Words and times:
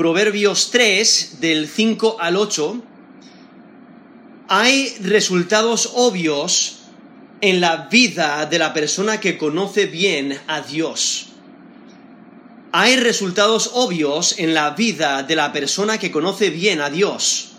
Proverbios 0.00 0.70
3, 0.70 1.40
del 1.40 1.68
5 1.68 2.16
al 2.20 2.36
8, 2.36 2.82
hay 4.48 4.96
resultados 5.02 5.90
obvios 5.94 6.84
en 7.42 7.60
la 7.60 7.88
vida 7.90 8.46
de 8.46 8.58
la 8.58 8.72
persona 8.72 9.20
que 9.20 9.36
conoce 9.36 9.84
bien 9.84 10.40
a 10.46 10.62
Dios. 10.62 11.26
Hay 12.72 12.96
resultados 12.96 13.72
obvios 13.74 14.38
en 14.38 14.54
la 14.54 14.70
vida 14.70 15.22
de 15.22 15.36
la 15.36 15.52
persona 15.52 15.98
que 15.98 16.10
conoce 16.10 16.48
bien 16.48 16.80
a 16.80 16.88
Dios. 16.88 17.50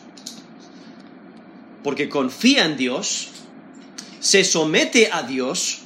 Porque 1.84 2.10
confía 2.10 2.66
en 2.66 2.76
Dios, 2.76 3.28
se 4.20 4.44
somete 4.44 5.12
a 5.12 5.22
Dios 5.22 5.82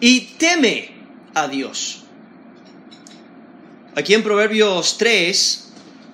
y 0.00 0.20
teme 0.36 0.90
a 1.32 1.48
Dios. 1.48 2.02
Aquí 3.94 4.12
en 4.12 4.22
Proverbios 4.22 4.98
3, 4.98 5.65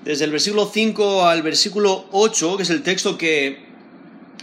desde 0.05 0.25
el 0.25 0.30
versículo 0.32 0.71
5 0.72 1.26
al 1.26 1.43
versículo 1.43 2.07
8, 2.13 2.57
que 2.57 2.63
es 2.64 2.71
el 2.71 2.82
texto 2.82 3.17
que, 3.17 3.64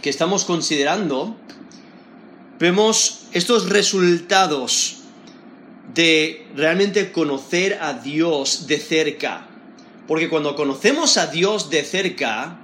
que 0.02 0.10
estamos 0.10 0.46
considerando, 0.46 1.36
vemos 2.60 3.28
estos 3.34 3.70
resultados 3.70 4.98
de 5.94 6.48
realmente 6.56 7.12
conocer 7.12 7.80
a 7.82 7.94
Dios 7.94 8.68
de 8.68 8.78
cerca. 8.78 9.48
Porque 10.08 10.30
cuando 10.30 10.56
conocemos 10.56 11.18
a 11.18 11.28
Dios 11.28 11.70
de 11.70 11.84
cerca, 11.84 12.60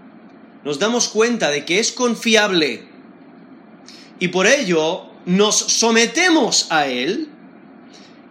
nos 0.63 0.79
damos 0.79 1.09
cuenta 1.09 1.51
de 1.51 1.65
que 1.65 1.79
es 1.79 1.91
confiable. 1.91 2.87
Y 4.19 4.29
por 4.29 4.47
ello 4.47 5.05
nos 5.25 5.55
sometemos 5.55 6.67
a 6.71 6.87
Él 6.87 7.29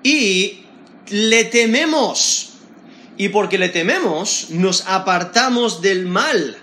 y 0.02 0.65
le 1.10 1.45
tememos. 1.45 2.54
Y 3.16 3.28
porque 3.28 3.59
le 3.59 3.68
tememos, 3.68 4.50
nos 4.50 4.86
apartamos 4.86 5.80
del 5.82 6.06
mal. 6.06 6.59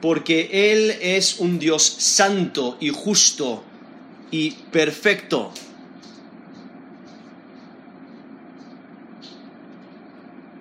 Porque 0.00 0.72
Él 0.72 0.96
es 1.00 1.38
un 1.38 1.58
Dios 1.58 1.82
santo 1.82 2.76
y 2.80 2.90
justo 2.90 3.64
y 4.30 4.50
perfecto. 4.50 5.52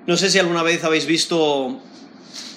No 0.07 0.17
sé 0.17 0.30
si 0.30 0.39
alguna 0.39 0.63
vez 0.63 0.83
habéis 0.83 1.05
visto 1.05 1.81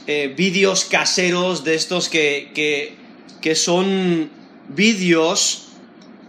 eh, 0.06 0.32
vídeos 0.36 0.84
caseros 0.84 1.64
de 1.64 1.74
estos 1.74 2.08
que, 2.08 2.50
que, 2.54 2.96
que 3.40 3.54
son 3.54 4.30
vídeos 4.68 5.68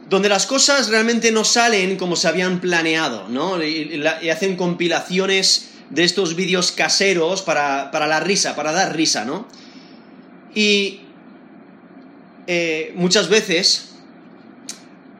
donde 0.10 0.28
las 0.30 0.46
cosas 0.48 0.90
realmente 0.90 1.32
no 1.32 1.44
salen 1.44 1.96
como 1.96 2.16
se 2.16 2.28
habían 2.28 2.60
planeado, 2.60 3.28
¿no? 3.30 3.64
Y, 3.64 4.04
hacen 4.32 4.56
compilaciones 4.56 5.69
de 5.90 6.04
estos 6.04 6.36
vídeos 6.36 6.72
caseros 6.72 7.42
para, 7.42 7.92
para, 7.92 8.08
la 8.08 8.20
risa, 8.20 8.56
para 8.56 8.72
dar 8.72 8.96
risa, 8.96 9.26
¿no? 9.26 9.48
Y 10.54 11.02
eh, 12.48 12.94
muchas 12.96 13.30
veces 13.30 13.90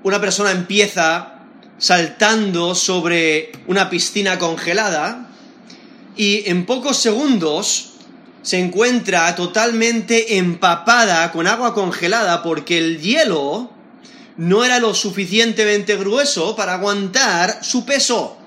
una 0.04 0.20
persona 0.20 0.52
empieza 0.52 1.36
saltando 1.78 2.74
sobre 2.74 3.52
una 3.68 3.90
piscina 3.90 4.40
congelada 4.40 5.30
y 6.16 6.50
en 6.50 6.66
pocos 6.66 6.98
segundos 6.98 7.92
se 8.42 8.58
encuentra 8.58 9.36
totalmente 9.36 10.38
empapada 10.38 11.32
con 11.32 11.46
agua 11.46 11.74
congelada 11.76 12.42
porque 12.42 12.80
el 12.80 13.00
hielo 13.00 13.70
no 14.38 14.64
era 14.64 14.80
lo 14.80 14.96
suficientemente 14.96 15.98
grueso 15.98 16.56
para 16.56 16.76
aguantar 16.76 17.60
su 17.64 17.86
peso. 17.86 18.39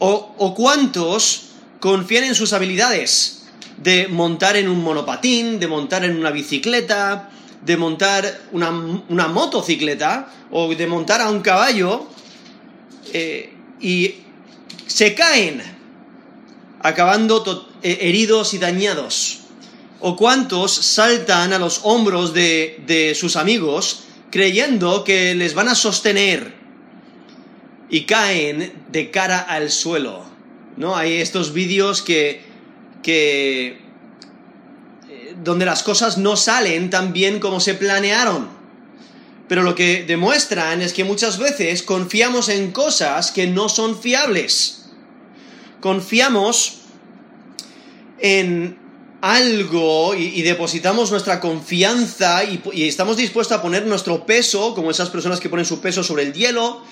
O, 0.00 0.54
cuántos 0.54 1.50
confían 1.80 2.24
en 2.24 2.34
sus 2.34 2.52
habilidades 2.52 3.46
de 3.76 4.08
montar 4.08 4.56
en 4.56 4.68
un 4.68 4.82
monopatín, 4.82 5.58
de 5.58 5.68
montar 5.68 6.04
en 6.04 6.16
una 6.16 6.30
bicicleta, 6.30 7.30
de 7.64 7.76
montar 7.76 8.42
una, 8.52 9.28
motocicleta 9.28 10.32
o 10.50 10.74
de 10.74 10.86
montar 10.86 11.20
a 11.20 11.30
un 11.30 11.40
caballo 11.40 12.06
eh, 13.12 13.52
y 13.80 14.14
se 14.86 15.14
caen 15.14 15.62
acabando 16.80 17.68
eh, 17.82 17.98
heridos 18.02 18.54
y 18.54 18.58
dañados? 18.58 19.40
¿O 20.00 20.16
cuántos 20.16 20.72
saltan 20.72 21.52
a 21.52 21.58
los 21.58 21.80
hombros 21.82 22.32
de, 22.32 23.16
sus 23.18 23.36
amigos 23.36 24.04
creyendo 24.30 25.02
que 25.02 25.34
les 25.34 25.54
van 25.54 25.68
a 25.68 25.74
sostener 25.74 26.54
y 27.90 28.04
caen 28.04 28.72
de 28.90 29.10
cara 29.10 29.40
al 29.40 29.70
suelo? 29.70 30.24
¿No? 30.76 30.96
Hay 30.96 31.14
estos 31.14 31.52
vídeos 31.52 32.02
que, 32.02 32.42
que 33.02 33.80
eh, 35.08 35.34
donde 35.42 35.66
las 35.66 35.82
cosas 35.82 36.18
no 36.18 36.36
salen 36.36 36.90
tan 36.90 37.12
bien 37.12 37.40
como 37.40 37.60
se 37.60 37.74
planearon. 37.74 38.48
Pero 39.48 39.62
lo 39.62 39.74
que 39.74 40.04
demuestran 40.04 40.82
es 40.82 40.92
que 40.92 41.04
muchas 41.04 41.38
veces 41.38 41.82
confiamos 41.82 42.48
en 42.48 42.70
cosas 42.70 43.32
que 43.32 43.46
no 43.46 43.68
son 43.68 43.98
fiables 43.98 44.78
confiamos 45.80 46.78
en 48.18 48.78
algo 49.20 50.14
y, 50.14 50.42
depositamos 50.42 51.10
nuestra 51.10 51.40
confianza 51.40 52.44
y, 52.44 52.86
estamos 52.86 53.16
dispuestos 53.16 53.58
a 53.58 53.62
poner 53.62 53.86
nuestro 53.86 54.26
peso, 54.26 54.74
como 54.74 54.90
esas 54.90 55.10
personas 55.10 55.40
que 55.40 55.48
ponen 55.48 55.64
su 55.64 55.80
peso 55.80 56.02
sobre 56.02 56.24
el 56.24 56.32
hielo, 56.32 56.82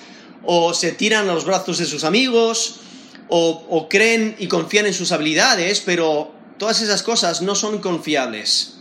o 0.49 0.73
se 0.73 0.93
tiran 0.93 1.29
a 1.29 1.33
los 1.33 1.43
brazos 1.43 1.77
de 1.77 1.85
sus 1.85 2.05
amigos, 2.05 2.79
o, 3.27 3.87
creen 3.89 4.37
y 4.39 4.47
confían 4.47 4.85
en 4.85 4.93
sus 4.93 5.11
habilidades, 5.11 5.81
pero 5.81 6.31
todas 6.57 6.81
esas 6.81 7.03
cosas 7.03 7.41
no 7.41 7.53
son 7.53 7.79
confiables, 7.79 8.75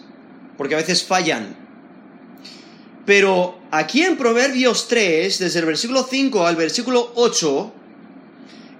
porque 0.56 0.74
a 0.74 0.78
veces 0.78 1.02
fallan. 1.02 1.56
Pero 3.04 3.58
aquí 3.72 4.02
en 4.02 4.16
Proverbios 4.16 4.86
3, 4.86 5.40
desde 5.40 5.58
el 5.58 5.66
versículo 5.66 6.06
5 6.08 6.46
al 6.46 6.54
versículo 6.54 7.12
8, 7.16 7.72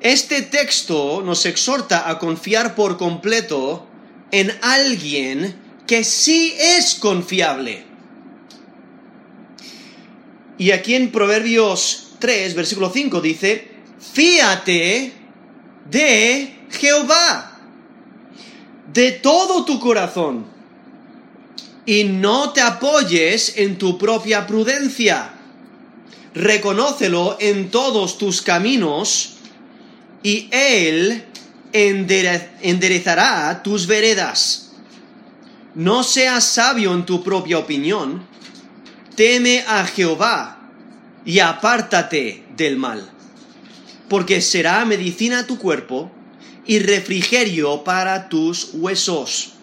este 0.00 0.42
texto 0.42 1.22
nos 1.22 1.44
exhorta 1.44 2.08
a 2.08 2.20
confiar 2.20 2.76
por 2.76 2.98
completo 2.98 3.84
en 4.30 4.56
alguien 4.62 5.56
que 5.88 6.04
sí 6.04 6.54
es 6.56 6.94
confiable. 6.94 7.84
Y 10.58 10.70
aquí 10.70 10.94
en 10.94 11.10
Proverbios 11.10 12.05
3, 12.26 12.56
versículo 12.56 12.90
5 12.92 13.20
dice, 13.20 13.68
fíate 14.00 15.12
de 15.88 16.56
Jehová, 16.72 17.56
de 18.92 19.12
todo 19.12 19.64
tu 19.64 19.78
corazón, 19.78 20.44
y 21.86 22.02
no 22.02 22.50
te 22.50 22.62
apoyes 22.62 23.56
en 23.58 23.78
tu 23.78 23.96
propia 23.96 24.44
prudencia. 24.44 25.34
Reconócelo 26.34 27.36
en 27.38 27.70
todos 27.70 28.18
tus 28.18 28.42
caminos, 28.42 29.34
y 30.24 30.48
Él 30.50 31.26
enderezará 31.72 33.62
tus 33.62 33.86
veredas. 33.86 34.72
No 35.76 36.02
seas 36.02 36.42
sabio 36.42 36.92
en 36.92 37.06
tu 37.06 37.22
propia 37.22 37.58
opinión, 37.58 38.26
teme 39.14 39.64
a 39.68 39.86
Jehová 39.86 40.55
y 41.26 41.40
apártate 41.40 42.44
del 42.56 42.76
mal, 42.76 43.10
porque 44.08 44.40
será 44.40 44.84
medicina 44.84 45.40
a 45.40 45.46
tu 45.46 45.58
cuerpo 45.58 46.10
y 46.64 46.78
refrigerio 46.78 47.84
para 47.84 48.28
tus 48.28 48.70
huesos. 48.72 49.54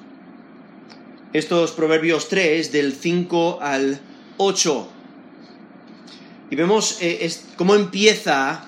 Estos 1.32 1.72
Proverbios 1.72 2.30
3 2.30 2.72
del 2.72 2.94
5 2.94 3.60
al 3.62 4.00
8. 4.38 4.90
Y 6.52 6.56
vemos 6.56 6.98
eh, 7.02 7.34
cómo 7.56 7.74
empieza 7.74 8.66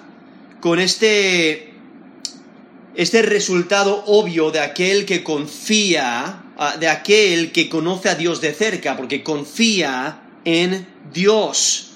con 0.61 0.79
este 0.79 1.75
este 2.95 3.21
resultado 3.21 4.03
obvio 4.07 4.51
de 4.51 4.61
aquel 4.61 5.05
que 5.05 5.21
confía, 5.21 6.43
ah, 6.57 6.77
de 6.79 6.87
aquel 6.87 7.51
que 7.51 7.67
conoce 7.67 8.09
a 8.09 8.15
Dios 8.15 8.39
de 8.39 8.53
cerca, 8.53 8.95
porque 8.95 9.21
confía 9.21 10.21
en 10.45 10.87
Dios. 11.13 11.94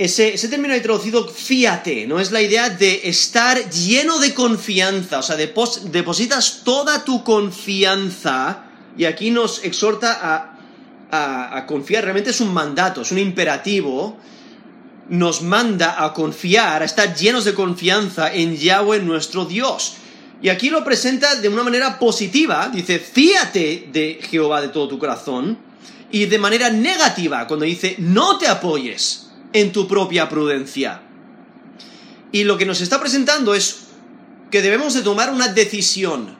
Ese, 0.00 0.32
término 0.48 0.72
ha 0.72 0.80
traducido 0.80 1.28
fíate, 1.28 2.06
¿no? 2.06 2.20
Es 2.20 2.30
la 2.30 2.40
idea 2.40 2.70
de 2.70 3.02
estar 3.04 3.68
lleno 3.68 4.18
de 4.18 4.32
confianza, 4.32 5.18
o 5.18 5.22
sea, 5.22 5.36
depositas 5.36 6.62
toda 6.64 7.04
tu 7.04 7.22
confianza, 7.22 8.64
y 8.96 9.04
aquí 9.04 9.30
nos 9.30 9.62
exhorta 9.62 10.56
a, 11.10 11.54
a 11.54 11.66
confiar, 11.66 12.04
realmente 12.04 12.30
es 12.30 12.40
un 12.40 12.50
mandato, 12.54 13.02
es 13.02 13.12
un 13.12 13.18
imperativo, 13.18 14.16
nos 15.10 15.42
manda 15.42 16.02
a 16.02 16.14
confiar, 16.14 16.80
a 16.80 16.86
estar 16.86 17.14
llenos 17.14 17.44
de 17.44 17.52
confianza 17.52 18.32
en 18.32 18.56
Yahweh 18.56 19.00
nuestro 19.02 19.44
Dios. 19.44 19.96
Y 20.40 20.48
aquí 20.48 20.70
lo 20.70 20.82
presenta 20.82 21.34
de 21.34 21.50
una 21.50 21.62
manera 21.62 21.98
positiva, 21.98 22.70
dice, 22.72 23.00
fíate 23.00 23.90
de 23.92 24.18
Jehová 24.30 24.62
de 24.62 24.68
todo 24.68 24.88
tu 24.88 24.98
corazón, 24.98 25.58
y 26.10 26.24
de 26.24 26.38
manera 26.38 26.70
negativa, 26.70 27.46
cuando 27.46 27.66
dice, 27.66 27.96
no 27.98 28.38
te 28.38 28.48
apoyes 28.48 29.26
en 29.52 29.72
tu 29.72 29.88
propia 29.88 30.28
prudencia. 30.28 31.02
Y 32.32 32.44
lo 32.44 32.56
que 32.58 32.66
nos 32.66 32.80
está 32.80 33.00
presentando 33.00 33.54
es 33.54 33.86
que 34.50 34.62
debemos 34.62 34.94
de 34.94 35.02
tomar 35.02 35.32
una 35.32 35.48
decisión 35.48 36.36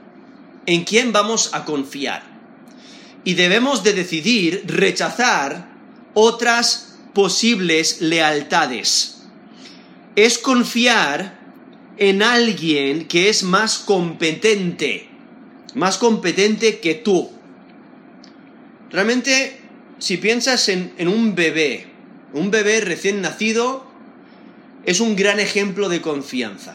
en 0.66 0.84
quién 0.84 1.12
vamos 1.12 1.50
a 1.52 1.64
confiar. 1.64 2.22
Y 3.24 3.34
debemos 3.34 3.82
de 3.82 3.92
decidir 3.92 4.64
rechazar 4.66 5.68
otras 6.14 6.96
posibles 7.12 8.00
lealtades. 8.00 9.22
Es 10.16 10.38
confiar 10.38 11.38
en 11.96 12.22
alguien 12.22 13.06
que 13.06 13.28
es 13.28 13.42
más 13.42 13.78
competente, 13.78 15.08
más 15.74 15.98
competente 15.98 16.80
que 16.80 16.94
tú. 16.94 17.30
Realmente, 18.90 19.60
si 19.98 20.16
piensas 20.16 20.68
en, 20.68 20.94
en 20.96 21.08
un 21.08 21.34
bebé, 21.34 21.89
un 22.32 22.50
bebé 22.50 22.81
recién 22.81 23.21
nacido 23.21 23.85
es 24.85 25.00
un 25.00 25.17
gran 25.17 25.41
ejemplo 25.41 25.88
de 25.88 26.00
confianza. 26.00 26.75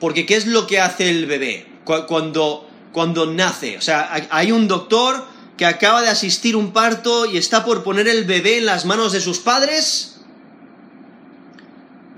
Porque 0.00 0.26
¿qué 0.26 0.36
es 0.36 0.46
lo 0.46 0.66
que 0.66 0.80
hace 0.80 1.10
el 1.10 1.26
bebé 1.26 1.66
cuando, 1.84 2.68
cuando 2.92 3.26
nace? 3.26 3.76
O 3.76 3.80
sea, 3.80 4.10
hay 4.30 4.52
un 4.52 4.68
doctor 4.68 5.26
que 5.56 5.66
acaba 5.66 6.02
de 6.02 6.08
asistir 6.08 6.56
un 6.56 6.72
parto 6.72 7.26
y 7.26 7.36
está 7.36 7.64
por 7.64 7.84
poner 7.84 8.08
el 8.08 8.24
bebé 8.24 8.58
en 8.58 8.66
las 8.66 8.84
manos 8.84 9.12
de 9.12 9.20
sus 9.20 9.38
padres. 9.38 10.16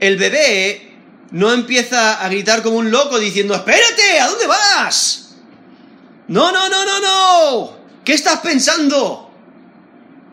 El 0.01 0.17
bebé 0.17 0.95
no 1.31 1.53
empieza 1.53 2.23
a 2.23 2.29
gritar 2.29 2.63
como 2.63 2.77
un 2.77 2.91
loco 2.91 3.19
diciendo, 3.19 3.55
espérate, 3.55 4.21
¿a 4.21 4.29
dónde 4.29 4.47
vas? 4.47 5.35
No, 6.29 6.51
no, 6.51 6.69
no, 6.69 6.85
no, 6.85 7.01
no. 7.01 7.77
¿Qué 8.05 8.15
estás 8.15 8.41
pensando? 8.41 9.26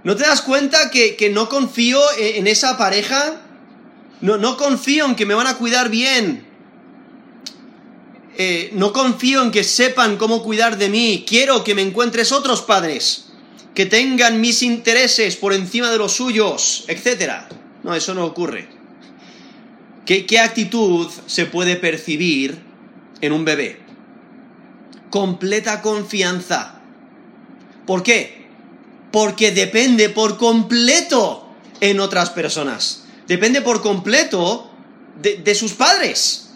¿No 0.03 0.17
te 0.17 0.23
das 0.23 0.41
cuenta 0.41 0.91
que, 0.91 1.29
no 1.33 1.47
confío 1.47 2.01
en, 2.17 2.47
esa 2.47 2.77
pareja? 2.77 3.41
No, 4.21 4.37
no, 4.37 4.57
confío 4.57 5.05
en 5.05 5.15
que 5.15 5.25
me 5.25 5.33
van 5.33 5.47
a 5.47 5.57
cuidar 5.57 5.89
bien. 5.89 6.45
Eh, 8.37 8.71
no 8.73 8.91
confío 8.91 9.41
en 9.43 9.51
que 9.51 9.63
sepan 9.63 10.17
cómo 10.17 10.43
cuidar 10.43 10.77
de 10.77 10.89
mí. 10.89 11.23
Quiero 11.27 11.63
que 11.63 11.75
me 11.75 11.81
encuentres 11.81 12.31
otros 12.31 12.61
padres 12.61 13.29
que 13.73 13.85
tengan 13.85 14.41
mis 14.41 14.61
intereses 14.61 15.35
por 15.37 15.53
encima 15.53 15.89
de 15.89 15.97
los 15.97 16.11
suyos, 16.11 16.83
etc. 16.87 17.45
No, 17.83 17.95
eso 17.95 18.13
no 18.13 18.25
ocurre. 18.25 18.67
¿Qué, 20.05 20.25
qué 20.25 20.39
actitud 20.39 21.09
se 21.27 21.45
puede 21.45 21.77
percibir 21.77 22.59
en 23.21 23.31
un 23.31 23.45
bebé? 23.45 23.79
Completa 25.09 25.81
confianza. 25.81 26.81
¿Por 27.85 28.03
qué? 28.03 28.42
Porque 29.13 29.51
depende 29.51 30.09
por 30.09 30.39
completo 30.39 31.47
en 31.81 31.99
otras 31.99 32.31
personas. 32.31 33.03
Depende 33.27 33.61
por 33.61 33.83
completo 33.83 34.71
de, 35.21 35.53
sus 35.53 35.73
padres. 35.73 36.49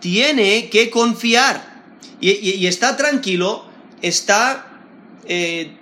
Tiene 0.00 0.70
que 0.70 0.88
confiar. 0.88 1.84
Y, 2.18 2.66
está 2.66 2.96
tranquilo, 2.96 3.66
está 4.00 4.84
eh, 5.26 5.76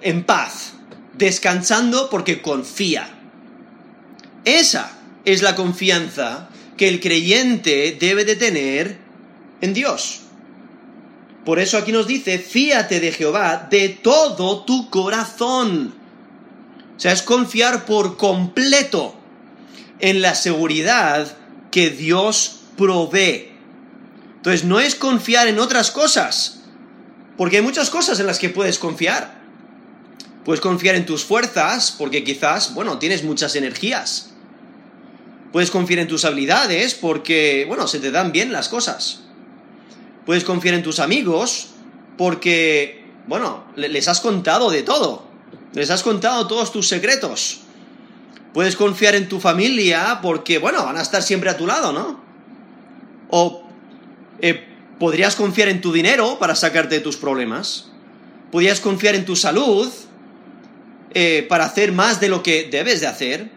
en 0.00 0.24
paz, 0.24 0.72
descansando 1.12 2.08
porque 2.08 2.40
confía. 2.40 3.06
Esa 4.46 4.96
es 5.26 5.42
la 5.42 5.56
confianza 5.56 6.48
que 6.78 6.88
el 6.88 7.00
creyente 7.00 7.98
debe 8.00 8.24
de 8.24 8.36
tener 8.36 8.96
en 9.60 9.74
Dios. 9.74 10.22
Por 11.44 11.58
eso 11.58 11.78
aquí 11.78 11.92
nos 11.92 12.06
dice, 12.06 12.38
fíate 12.38 13.00
de 13.00 13.12
Jehová 13.12 13.68
de 13.70 13.88
todo 13.88 14.64
tu 14.64 14.90
corazón. 14.90 15.94
O 16.96 17.00
sea, 17.00 17.12
es 17.12 17.22
confiar 17.22 17.86
por 17.86 18.18
completo 18.18 19.14
en 20.00 20.20
la 20.20 20.34
seguridad 20.34 21.34
que 21.70 21.90
Dios 21.90 22.60
provee. 22.76 23.52
Entonces, 24.36 24.64
no 24.64 24.80
es 24.80 24.94
confiar 24.94 25.48
en 25.48 25.58
otras 25.58 25.90
cosas, 25.90 26.60
porque 27.36 27.56
hay 27.56 27.62
muchas 27.62 27.90
cosas 27.90 28.20
en 28.20 28.26
las 28.26 28.38
que 28.38 28.50
puedes 28.50 28.78
confiar. 28.78 29.40
Puedes 30.44 30.60
confiar 30.60 30.94
en 30.94 31.06
tus 31.06 31.24
fuerzas, 31.24 31.94
porque 31.96 32.24
quizás, 32.24 32.74
bueno, 32.74 32.98
tienes 32.98 33.22
muchas 33.24 33.56
energías. 33.56 34.30
Puedes 35.52 35.70
confiar 35.70 36.00
en 36.00 36.08
tus 36.08 36.24
habilidades, 36.24 36.94
porque, 36.94 37.64
bueno, 37.66 37.86
se 37.86 37.98
te 37.98 38.10
dan 38.10 38.32
bien 38.32 38.52
las 38.52 38.68
cosas. 38.68 39.20
Puedes 40.26 40.44
confiar 40.44 40.74
en 40.74 40.82
tus 40.82 40.98
amigos 40.98 41.68
porque, 42.16 43.04
bueno, 43.26 43.64
les 43.76 44.08
has 44.08 44.20
contado 44.20 44.70
de 44.70 44.82
todo. 44.82 45.24
Les 45.72 45.90
has 45.90 46.02
contado 46.02 46.46
todos 46.46 46.72
tus 46.72 46.88
secretos. 46.88 47.60
Puedes 48.52 48.76
confiar 48.76 49.14
en 49.14 49.28
tu 49.28 49.40
familia 49.40 50.18
porque, 50.20 50.58
bueno, 50.58 50.84
van 50.84 50.96
a 50.96 51.02
estar 51.02 51.22
siempre 51.22 51.50
a 51.50 51.56
tu 51.56 51.66
lado, 51.66 51.92
¿no? 51.92 52.20
O 53.30 53.62
eh, 54.40 54.66
podrías 54.98 55.36
confiar 55.36 55.68
en 55.68 55.80
tu 55.80 55.92
dinero 55.92 56.38
para 56.38 56.56
sacarte 56.56 56.96
de 56.96 57.00
tus 57.00 57.16
problemas. 57.16 57.90
Podrías 58.50 58.80
confiar 58.80 59.14
en 59.14 59.24
tu 59.24 59.36
salud 59.36 59.88
eh, 61.14 61.46
para 61.48 61.64
hacer 61.64 61.92
más 61.92 62.20
de 62.20 62.28
lo 62.28 62.42
que 62.42 62.68
debes 62.70 63.00
de 63.00 63.06
hacer. 63.06 63.50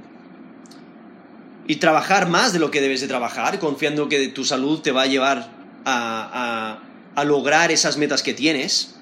Y 1.67 1.77
trabajar 1.77 2.29
más 2.29 2.53
de 2.53 2.59
lo 2.59 2.71
que 2.71 2.81
debes 2.81 3.01
de 3.01 3.07
trabajar, 3.07 3.57
confiando 3.57 4.09
que 4.09 4.27
tu 4.27 4.43
salud 4.43 4.81
te 4.81 4.91
va 4.91 5.03
a 5.03 5.07
llevar 5.07 5.62
a, 5.85 6.79
lograr 7.25 7.71
esas 7.71 7.97
metas 7.97 8.23
que 8.23 8.33
tienes. 8.33 8.95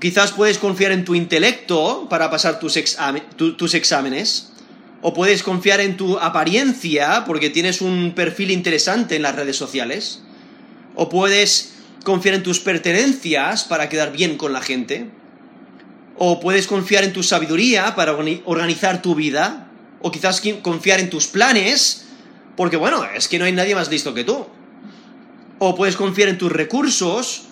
Quizás 0.00 0.32
puedes 0.32 0.58
confiar 0.58 0.92
en 0.92 1.04
tu 1.04 1.14
intelecto 1.14 2.08
para 2.08 2.30
pasar 2.30 2.58
tus, 2.58 2.78
tus 3.36 3.74
exámenes. 3.74 4.52
O 5.02 5.14
puedes 5.14 5.42
confiar 5.42 5.80
en 5.80 5.96
tu 5.96 6.18
apariencia 6.18 7.24
porque 7.26 7.48
tienes 7.48 7.80
un 7.80 8.12
perfil 8.14 8.50
interesante 8.50 9.16
en 9.16 9.22
las 9.22 9.36
redes 9.36 9.56
sociales. 9.56 10.22
O 10.94 11.08
puedes 11.08 11.74
confiar 12.04 12.34
en 12.34 12.42
tus 12.42 12.60
pertenencias 12.60 13.64
para 13.64 13.88
quedar 13.88 14.12
bien 14.12 14.36
con 14.36 14.52
la 14.52 14.60
gente. 14.60 15.10
O 16.16 16.40
puedes 16.40 16.66
confiar 16.66 17.04
en 17.04 17.12
tu 17.12 17.22
sabiduría 17.22 17.94
para 17.94 18.12
organizar 18.12 19.00
tu 19.00 19.14
vida. 19.14 19.70
O 20.02 20.10
quizás 20.10 20.42
confiar 20.62 21.00
en 21.00 21.08
tus 21.08 21.26
planes 21.26 22.06
porque 22.60 22.76
bueno, 22.76 23.06
es 23.16 23.26
que 23.26 23.38
no 23.38 23.46
hay 23.46 23.52
nadie 23.52 23.74
más 23.74 23.90
listo 23.90 24.12
que 24.12 24.22
tú. 24.22 24.46
O 25.60 25.76
puedes 25.76 25.94
confiar 25.94 26.30
en 26.30 26.38
tus 26.38 26.50
recursos 26.50 27.42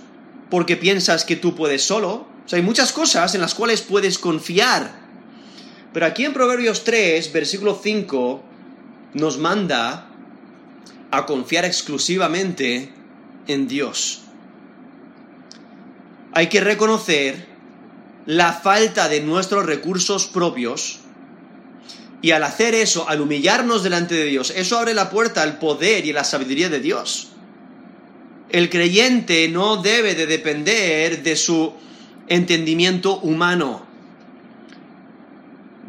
porque 0.50 0.76
piensas 0.76 1.24
que 1.24 1.36
tú 1.36 1.54
puedes 1.54 1.82
solo. 1.84 2.26
O 2.44 2.48
sea, 2.48 2.56
hay 2.56 2.64
muchas 2.64 2.90
cosas 2.90 3.34
en 3.34 3.42
las 3.42 3.54
cuales 3.54 3.82
puedes 3.82 4.18
confiar. 4.18 4.90
Pero 5.92 6.06
aquí 6.06 6.24
en 6.24 6.32
Proverbios 6.32 6.84
3, 6.84 7.30
versículo 7.32 7.78
5, 7.80 8.42
nos 9.12 9.36
manda 9.38 10.08
a 11.10 11.26
confiar 11.26 11.66
exclusivamente 11.66 12.92
en 13.46 13.68
Dios. 13.68 14.22
Hay 16.32 16.48
que 16.48 16.60
reconocer 16.60 17.46
la 18.26 18.54
falta 18.54 19.08
de 19.08 19.20
nuestros 19.20 19.66
recursos 19.66 20.26
propios 20.26 21.00
y 22.20 22.32
al 22.32 22.42
hacer 22.42 22.74
eso, 22.74 23.08
al 23.08 23.20
humillarnos 23.20 23.82
delante 23.82 24.14
de 24.14 24.24
Dios, 24.24 24.52
eso 24.56 24.78
abre 24.78 24.92
la 24.92 25.08
puerta 25.08 25.42
al 25.42 25.58
poder 25.58 26.04
y 26.04 26.10
a 26.10 26.14
la 26.14 26.24
sabiduría 26.24 26.68
de 26.68 26.80
Dios. 26.80 27.32
El 28.50 28.70
creyente 28.70 29.48
no 29.48 29.76
debe 29.76 30.14
de 30.14 30.26
depender 30.26 31.22
de 31.22 31.36
su 31.36 31.74
entendimiento 32.28 33.18
humano. 33.18 33.86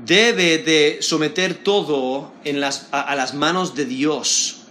Debe 0.06 0.58
de 0.58 0.98
someter 1.02 1.54
todo 1.54 2.34
a, 2.92 3.16
las 3.16 3.34
manos 3.34 3.76
de 3.76 3.86
Dios. 3.86 4.64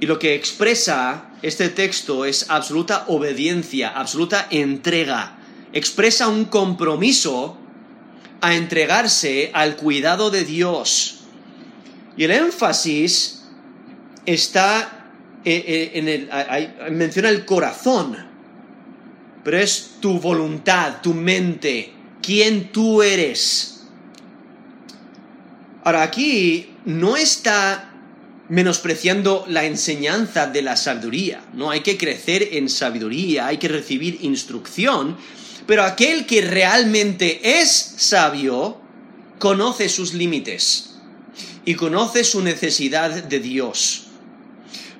Y 0.00 0.06
lo 0.06 0.20
que 0.20 0.34
expresa 0.34 1.30
este 1.42 1.68
texto 1.68 2.24
es 2.24 2.48
absoluta 2.48 3.04
obediencia, 3.08 3.88
absoluta 3.88 4.46
entrega. 4.50 5.38
Expresa 5.72 6.28
un 6.28 6.44
compromiso 6.44 7.56
a 8.40 8.54
entregarse 8.54 9.50
al 9.52 9.74
cuidado 9.74 10.30
de 10.30 10.44
Dios. 10.44 11.20
Y 12.16 12.24
el 12.24 12.30
énfasis 12.30 13.42
está 14.26 14.97
eh, 15.44 15.64
eh, 15.66 15.90
en 15.94 16.08
el, 16.08 16.92
menciona 16.92 17.28
el 17.28 17.44
corazón, 17.44 18.16
pero 19.44 19.58
es 19.58 19.92
tu 20.00 20.18
voluntad, 20.18 21.00
tu 21.00 21.14
mente, 21.14 21.92
quién 22.20 22.72
tú 22.72 23.02
eres. 23.02 23.82
Ahora, 25.84 26.02
aquí 26.02 26.70
no 26.84 27.16
está 27.16 27.92
menospreciando 28.48 29.44
la 29.48 29.64
enseñanza 29.64 30.46
de 30.46 30.62
la 30.62 30.76
sabiduría, 30.76 31.44
no 31.52 31.70
hay 31.70 31.80
que 31.80 31.96
crecer 31.96 32.48
en 32.52 32.68
sabiduría, 32.68 33.46
hay 33.46 33.58
que 33.58 33.68
recibir 33.68 34.18
instrucción, 34.22 35.16
pero 35.66 35.84
aquel 35.84 36.26
que 36.26 36.40
realmente 36.40 37.60
es 37.60 37.70
sabio 37.96 38.80
conoce 39.38 39.88
sus 39.88 40.14
límites 40.14 40.96
y 41.64 41.74
conoce 41.74 42.24
su 42.24 42.42
necesidad 42.42 43.22
de 43.22 43.38
Dios 43.38 44.07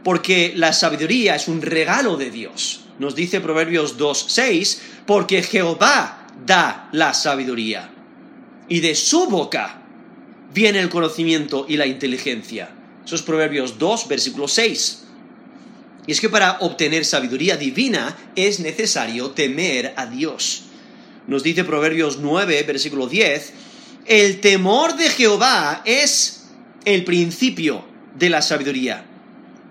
porque 0.05 0.53
la 0.57 0.73
sabiduría 0.73 1.35
es 1.35 1.49
un 1.49 1.63
regalo 1.63 2.17
de 2.17 2.31
Dios. 2.31 2.81
Nos 2.99 3.15
dice 3.15 3.41
Proverbios 3.41 3.99
2.6, 3.99 4.79
porque 5.07 5.43
Jehová 5.43 6.27
da 6.47 6.89
la 6.93 7.15
sabiduría, 7.15 7.91
y 8.69 8.81
de 8.81 8.95
su 8.95 9.27
boca 9.29 9.83
viene 10.55 10.81
el 10.81 10.89
conocimiento 10.89 11.67
y 11.69 11.77
la 11.77 11.87
inteligencia. 11.87 12.71
Eso 13.05 13.15
es 13.15 13.23
Proverbios 13.23 13.79
2, 13.79 14.09
versículo 14.09 14.49
6. 14.49 15.05
Y 16.07 16.13
es 16.13 16.21
que 16.21 16.29
para 16.29 16.59
obtener 16.61 17.05
sabiduría 17.05 17.57
divina 17.57 18.17
es 18.35 18.61
necesario 18.61 19.31
temer 19.31 19.95
a 19.97 20.07
Dios. 20.07 20.65
Nos 21.27 21.43
dice 21.43 21.65
Proverbios 21.65 22.19
9, 22.19 22.63
versículo 22.63 23.07
10, 23.07 23.53
el 24.07 24.41
temor 24.41 24.97
de 24.97 25.11
Jehová 25.11 25.83
es 25.85 26.47
el 26.85 27.05
principio 27.05 27.85
de 28.19 28.31
la 28.31 28.41
sabiduría 28.41 29.08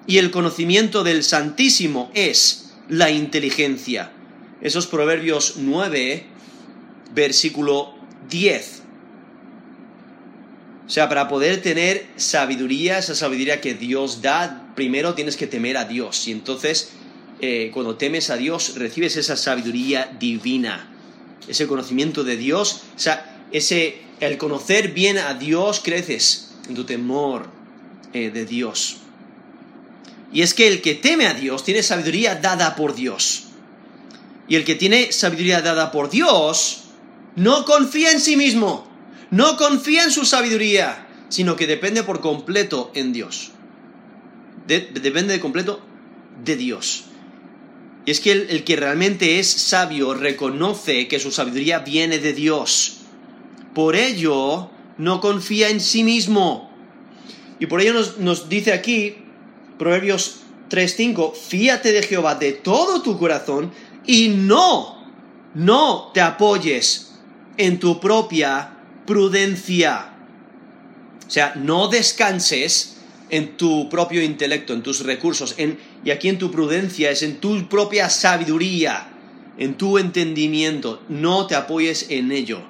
y 0.08 0.18
el 0.18 0.32
conocimiento 0.32 1.04
del 1.04 1.24
Santísimo 1.24 2.10
es 2.14 2.72
la 2.88 3.12
inteligencia. 3.12 4.12
Esos 4.62 4.88
Proverbios 4.88 5.56
9, 5.58 6.24
versículo 7.14 7.94
10. 8.30 8.82
O 10.88 10.90
sea, 10.90 11.10
para 11.10 11.28
poder 11.28 11.62
tener 11.62 12.08
sabiduría, 12.16 12.98
esa 12.98 13.14
sabiduría 13.14 13.60
que 13.60 13.74
Dios 13.74 14.22
da, 14.22 14.72
primero 14.76 15.14
tienes 15.14 15.36
que 15.36 15.46
temer 15.46 15.76
a 15.76 15.84
Dios. 15.84 16.26
Y 16.30 16.32
entonces, 16.32 16.92
eh, 17.42 17.72
cuando 17.74 17.98
temes 17.98 18.30
a 18.30 18.38
Dios, 18.38 18.76
recibes 18.78 19.18
esa 19.18 19.36
sabiduría 19.36 20.16
divina, 20.18 20.90
ese 21.50 21.68
conocimiento 21.68 22.24
de 22.24 22.38
Dios, 22.38 22.84
o 22.96 23.00
sea, 23.00 23.46
ese, 23.52 23.98
el 24.22 24.38
conocer 24.38 24.94
bien 24.94 25.18
a 25.18 25.34
Dios, 25.34 25.82
creces 25.84 26.54
en 26.70 26.76
tu 26.76 26.86
temor 26.86 27.48
eh, 28.14 28.32
de 28.32 28.46
Dios. 28.46 29.02
Y 30.32 30.42
es 30.42 30.54
que 30.54 30.68
el 30.68 30.82
que 30.82 30.96
teme 30.96 31.28
a 31.28 31.34
Dios 31.34 31.64
tiene 31.64 31.84
sabiduría 31.84 32.36
dada 32.36 32.76
por 32.76 32.96
Dios. 32.96 33.46
Y 34.48 34.56
el 34.56 34.66
que 34.66 34.76
tiene 34.76 35.12
sabiduría 35.12 35.62
dada 35.62 35.92
por 35.92 36.10
Dios 36.10 36.84
no 37.36 37.66
confía 37.66 38.12
en 38.12 38.20
sí 38.20 38.36
mismo, 38.36 38.88
no 39.30 39.58
confía 39.58 40.04
en 40.04 40.12
su 40.12 40.26
sabiduría, 40.26 41.08
sino 41.30 41.56
que 41.56 41.68
depende 41.68 42.04
por 42.04 42.22
completo 42.22 42.92
en 42.96 43.14
Dios. 43.14 43.52
depende 44.68 45.34
de 45.34 45.40
completo 45.40 45.82
de 46.44 46.56
Dios. 46.56 47.06
Y 48.06 48.12
es 48.12 48.22
que 48.22 48.32
el, 48.32 48.64
que 48.64 48.76
realmente 48.78 49.40
es 49.40 49.48
sabio 49.50 50.14
reconoce 50.14 51.08
que 51.08 51.20
su 51.20 51.32
sabiduría 51.32 51.80
viene 51.80 52.20
de 52.20 52.32
Dios. 52.34 53.00
Por 53.74 53.96
ello, 53.96 54.72
no 54.98 55.20
confía 55.20 55.70
en 55.70 55.82
sí 55.82 56.04
mismo. 56.04 56.72
Y 57.60 57.66
por 57.66 57.82
ello 57.82 57.94
nos, 57.94 58.18
nos 58.18 58.48
dice 58.48 58.72
aquí, 58.72 59.18
Proverbios 59.78 60.38
3.5, 60.70 61.34
fíate 61.36 61.92
de 61.92 62.04
Jehová 62.04 62.36
de 62.36 62.54
todo 62.54 63.02
tu 63.02 63.18
corazón 63.18 63.72
y 64.06 64.30
no, 64.30 64.98
no 65.54 66.12
te 66.14 66.22
apoyes 66.22 67.14
en 67.58 67.80
tu 67.80 68.00
propia 68.00 68.78
prudencia. 69.06 70.14
O 71.28 71.30
sea, 71.30 71.54
no 71.56 71.88
descanses 71.88 72.98
en 73.30 73.58
tu 73.58 73.90
propio 73.90 74.24
intelecto, 74.24 74.74
en 74.74 74.84
tus 74.84 75.02
recursos, 75.02 75.56
en, 75.58 75.78
y 76.04 76.12
aquí 76.12 76.30
en 76.30 76.38
tu 76.38 76.52
prudencia 76.52 77.12
es 77.12 77.24
en 77.24 77.38
tu 77.38 77.68
propia 77.68 78.10
sabiduría, 78.10 79.10
en 79.58 79.76
tu 79.76 79.98
entendimiento, 79.98 81.02
no 81.10 81.48
te 81.48 81.56
apoyes 81.56 82.08
en 82.10 82.32
ello. 82.32 82.62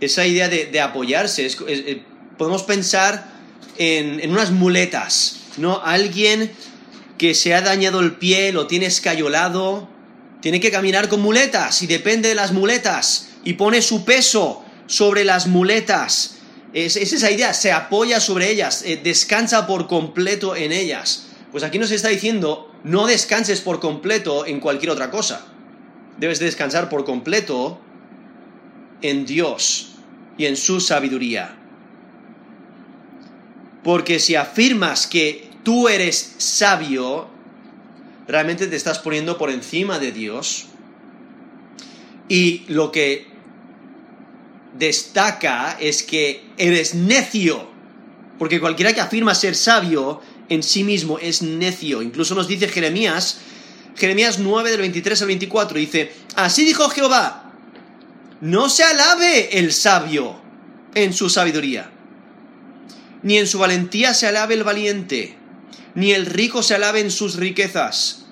Esa 0.00 0.26
idea 0.26 0.48
de, 0.48 0.80
apoyarse, 0.80 1.46
eh, 1.68 2.02
podemos 2.38 2.62
pensar 2.62 3.31
en, 3.78 4.20
en, 4.20 4.30
unas 4.30 4.50
muletas, 4.50 5.36
¿no? 5.56 5.80
Alguien 5.82 6.52
que 7.18 7.34
se 7.34 7.54
ha 7.54 7.60
dañado 7.60 8.00
el 8.00 8.16
pie, 8.16 8.52
lo 8.52 8.66
tiene 8.66 8.86
escayolado, 8.86 9.88
tiene 10.40 10.60
que 10.60 10.70
caminar 10.70 11.08
con 11.08 11.20
muletas 11.20 11.82
y 11.82 11.86
depende 11.86 12.28
de 12.28 12.34
las 12.34 12.52
muletas 12.52 13.28
y 13.44 13.54
pone 13.54 13.82
su 13.82 14.04
peso 14.04 14.64
sobre 14.86 15.24
las 15.24 15.46
muletas 15.46 16.36
es, 16.72 16.96
esa 16.96 17.30
idea, 17.30 17.52
se 17.52 17.70
apoya 17.70 18.18
sobre 18.18 18.50
ellas, 18.50 18.82
eh, 18.86 18.98
descansa 19.02 19.66
por 19.66 19.88
completo 19.88 20.56
en 20.56 20.72
ellas. 20.72 21.26
Pues 21.50 21.64
aquí 21.64 21.78
nos 21.78 21.90
está 21.90 22.08
diciendo, 22.08 22.72
no 22.82 23.06
descanses 23.06 23.60
por 23.60 23.78
completo 23.78 24.46
en 24.46 24.58
cualquier 24.58 24.90
otra 24.90 25.10
cosa. 25.10 25.46
Debes 26.18 26.38
descansar 26.38 26.88
por 26.88 27.04
completo 27.04 27.78
en 29.02 29.26
Dios 29.26 29.92
y 30.38 30.46
en 30.46 30.56
su 30.56 30.80
sabiduría. 30.80 31.58
Porque 33.82 34.18
si 34.18 34.34
afirmas 34.34 35.06
que 35.06 35.50
tú 35.62 35.88
eres 35.88 36.34
sabio, 36.38 37.28
realmente 38.28 38.66
te 38.66 38.76
estás 38.76 38.98
poniendo 38.98 39.38
por 39.38 39.50
encima 39.50 39.98
de 39.98 40.12
Dios. 40.12 40.66
Y 42.28 42.64
lo 42.68 42.92
que 42.92 43.26
destaca 44.78 45.76
es 45.80 46.02
que 46.02 46.44
eres 46.56 46.94
necio, 46.94 47.68
porque 48.38 48.60
cualquiera 48.60 48.92
que 48.92 49.00
afirma 49.00 49.34
ser 49.34 49.54
sabio 49.54 50.20
en 50.48 50.62
sí 50.62 50.84
mismo 50.84 51.18
es 51.18 51.42
necio. 51.42 52.02
Incluso 52.02 52.34
nos 52.34 52.48
dice 52.48 52.68
Jeremías, 52.68 53.38
Jeremías 53.96 54.38
9 54.38 54.70
del 54.70 54.80
23 54.80 55.20
al 55.22 55.28
24, 55.28 55.78
dice, 55.78 56.12
así 56.36 56.64
dijo 56.64 56.88
Jehová, 56.88 57.52
no 58.40 58.68
se 58.68 58.84
alabe 58.84 59.58
el 59.58 59.72
sabio 59.72 60.40
en 60.94 61.12
su 61.12 61.28
sabiduría, 61.28 61.90
ni 63.22 63.38
en 63.38 63.46
su 63.46 63.58
valentía 63.58 64.14
se 64.14 64.26
alabe 64.26 64.54
el 64.54 64.64
valiente, 64.64 65.36
ni 65.94 66.12
el 66.12 66.26
rico 66.26 66.62
se 66.62 66.74
alabe 66.74 67.00
en 67.00 67.10
sus 67.10 67.36
riquezas, 67.36 68.26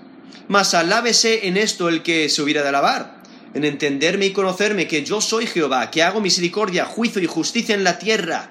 mas 0.49 0.75
alábese 0.75 1.47
en 1.47 1.56
esto 1.56 1.88
el 1.88 2.02
que 2.02 2.28
se 2.28 2.42
hubiera 2.42 2.62
de 2.62 2.68
alabar 2.68 3.20
en 3.54 3.64
entenderme 3.64 4.26
y 4.26 4.32
conocerme 4.32 4.87
que 4.87 5.04
yo 5.04 5.20
soy 5.20 5.47
Jehová, 5.47 5.90
que 5.90 6.02
hago 6.02 6.20
misericordia, 6.20 6.85
juicio 6.85 7.20
y 7.20 7.26
justicia 7.26 7.75
en 7.75 7.85
la 7.85 7.99
tierra, 7.99 8.50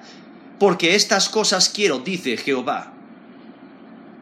porque 0.60 0.96
estas 0.96 1.30
cosas 1.30 1.70
quiero, 1.70 2.00
dice 2.00 2.38
Jehová. 2.38 2.94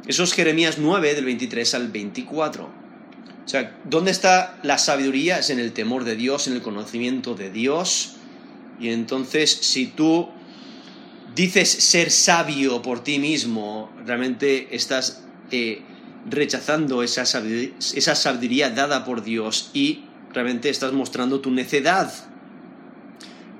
Eso 0.05 0.23
es 0.23 0.33
Jeremías 0.33 0.77
9, 0.77 1.15
del 1.15 1.25
23 1.25 1.73
al 1.73 1.87
24. 1.89 2.63
O 2.63 3.49
sea, 3.49 3.77
¿dónde 3.85 4.11
está 4.11 4.59
la 4.63 4.77
sabiduría? 4.77 5.39
Es 5.39 5.49
en 5.49 5.59
el 5.59 5.73
temor 5.73 6.03
de 6.03 6.15
Dios, 6.15 6.47
en 6.47 6.53
el 6.53 6.61
conocimiento 6.61 7.33
de 7.33 7.49
Dios. 7.49 8.15
Y 8.79 8.89
entonces, 8.89 9.51
si 9.51 9.87
tú 9.87 10.29
dices 11.37 11.69
ser 11.69 12.09
sabio 12.09 12.81
por 12.81 13.03
ti 13.03 13.19
mismo, 13.19 13.91
realmente 14.05 14.75
estás 14.75 15.21
eh, 15.51 15.83
rechazando 16.27 17.03
esa 17.03 17.21
esa 17.21 18.15
sabiduría 18.15 18.71
dada 18.71 19.05
por 19.05 19.23
Dios 19.23 19.69
y 19.73 20.05
realmente 20.33 20.69
estás 20.69 20.93
mostrando 20.93 21.39
tu 21.39 21.51
necedad. 21.51 22.11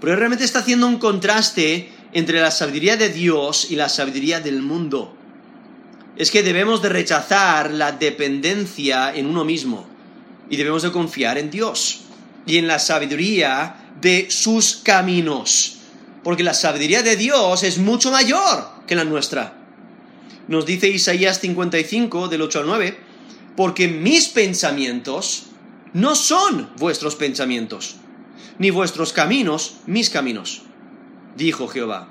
Pero 0.01 0.15
realmente 0.15 0.43
está 0.43 0.59
haciendo 0.59 0.87
un 0.87 0.97
contraste 0.97 1.89
entre 2.13 2.41
la 2.41 2.49
sabiduría 2.49 2.97
de 2.97 3.09
Dios 3.09 3.69
y 3.69 3.75
la 3.75 3.89
sabiduría 3.89 4.39
del 4.39 4.63
mundo. 4.63 5.15
Es 6.17 6.31
que 6.31 6.41
debemos 6.41 6.81
de 6.81 6.89
rechazar 6.89 7.69
la 7.69 7.91
dependencia 7.91 9.15
en 9.15 9.27
uno 9.27 9.45
mismo 9.45 9.87
y 10.49 10.57
debemos 10.57 10.81
de 10.81 10.91
confiar 10.91 11.37
en 11.37 11.51
Dios 11.51 12.01
y 12.47 12.57
en 12.57 12.65
la 12.65 12.79
sabiduría 12.79 13.91
de 14.01 14.27
sus 14.31 14.77
caminos. 14.77 15.76
Porque 16.23 16.43
la 16.43 16.53
sabiduría 16.53 17.03
de 17.03 17.15
Dios 17.15 17.63
es 17.63 17.77
mucho 17.77 18.11
mayor 18.11 18.69
que 18.85 18.95
la 18.95 19.03
nuestra. 19.03 19.53
Nos 20.47 20.65
dice 20.65 20.89
Isaías 20.89 21.39
55 21.39 22.27
del 22.27 22.41
8 22.41 22.59
al 22.59 22.65
9, 22.67 22.97
porque 23.55 23.87
mis 23.87 24.29
pensamientos 24.29 25.47
no 25.93 26.15
son 26.15 26.69
vuestros 26.77 27.15
pensamientos, 27.15 27.95
ni 28.59 28.69
vuestros 28.69 29.13
caminos 29.13 29.77
mis 29.85 30.09
caminos, 30.09 30.63
dijo 31.35 31.67
Jehová. 31.67 32.09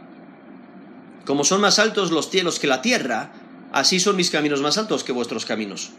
Como 1.25 1.45
son 1.45 1.61
más 1.61 1.79
altos 1.79 2.11
los 2.11 2.31
cielos 2.31 2.59
que 2.59 2.67
la 2.67 2.83
tierra, 2.83 3.33
así 3.73 4.01
son 4.01 4.17
mis 4.17 4.31
caminos 4.31 4.61
más 4.61 4.79
altos 4.79 5.05
que 5.05 5.13
vuestros 5.13 5.45
caminos, 5.45 5.91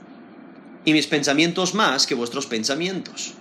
y 0.85 0.93
mis 0.93 1.07
pensamientos 1.07 1.73
más 1.73 2.07
que 2.07 2.15
vuestros 2.15 2.45
pensamientos. 2.45 3.33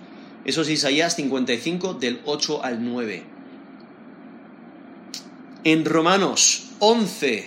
Eso 0.45 0.61
es 0.61 0.69
Isaías 0.69 1.15
55 1.15 1.95
del 1.95 2.21
8 2.25 2.63
al 2.63 2.83
9. 2.83 3.36
En 5.67 5.83
Romanos 5.83 6.63
11 6.79 7.45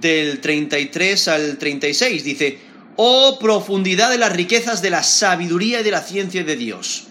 del 0.00 0.40
33 0.40 1.28
al 1.28 1.58
36 1.58 2.24
dice, 2.24 2.58
Oh 2.96 3.36
profundidad 3.38 4.08
de 4.08 4.16
las 4.16 4.32
riquezas 4.32 4.80
de 4.80 4.88
la 4.88 5.02
sabiduría 5.02 5.80
y 5.80 5.84
de 5.84 5.90
la 5.90 6.00
ciencia 6.00 6.42
de 6.44 6.56
Dios. 6.56 7.08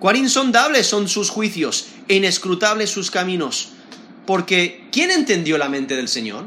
Cuán 0.00 0.16
insondables 0.16 0.88
son 0.88 1.06
sus 1.06 1.30
juicios 1.30 1.86
e 2.08 2.16
inescrutables 2.16 2.90
sus 2.90 3.12
caminos. 3.12 3.68
Porque 4.26 4.84
¿quién 4.90 5.12
entendió 5.12 5.58
la 5.58 5.68
mente 5.68 5.94
del 5.94 6.08
Señor? 6.08 6.46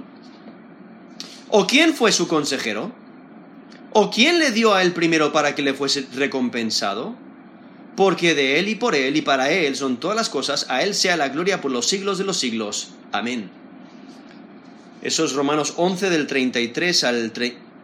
¿O 1.48 1.68
quién 1.68 1.94
fue 1.94 2.12
su 2.12 2.28
consejero? 2.28 2.92
¿O 3.94 4.12
quién 4.12 4.40
le 4.40 4.52
dio 4.52 4.74
a 4.74 4.82
él 4.82 4.92
primero 4.92 5.32
para 5.32 5.56
que 5.56 5.62
le 5.62 5.74
fuese 5.74 6.06
recompensado? 6.14 7.16
Porque 7.98 8.36
de 8.36 8.60
él 8.60 8.70
y 8.70 8.76
por 8.76 8.94
él 8.94 9.18
y 9.18 9.24
para 9.24 9.50
él 9.50 9.76
son 9.76 9.98
todas 9.98 10.16
las 10.16 10.30
cosas, 10.30 10.68
a 10.70 10.84
él 10.84 10.94
sea 10.94 11.18
la 11.18 11.30
gloria 11.30 11.62
por 11.62 11.72
los 11.72 11.88
siglos 11.88 12.20
de 12.20 12.26
los 12.26 12.38
siglos. 12.38 12.90
Amén. 13.12 13.50
Eso 15.02 15.26
es 15.26 15.34
Romanos 15.34 15.74
11 15.78 16.12
del 16.12 16.28
33 16.28 17.04
al, 17.04 17.34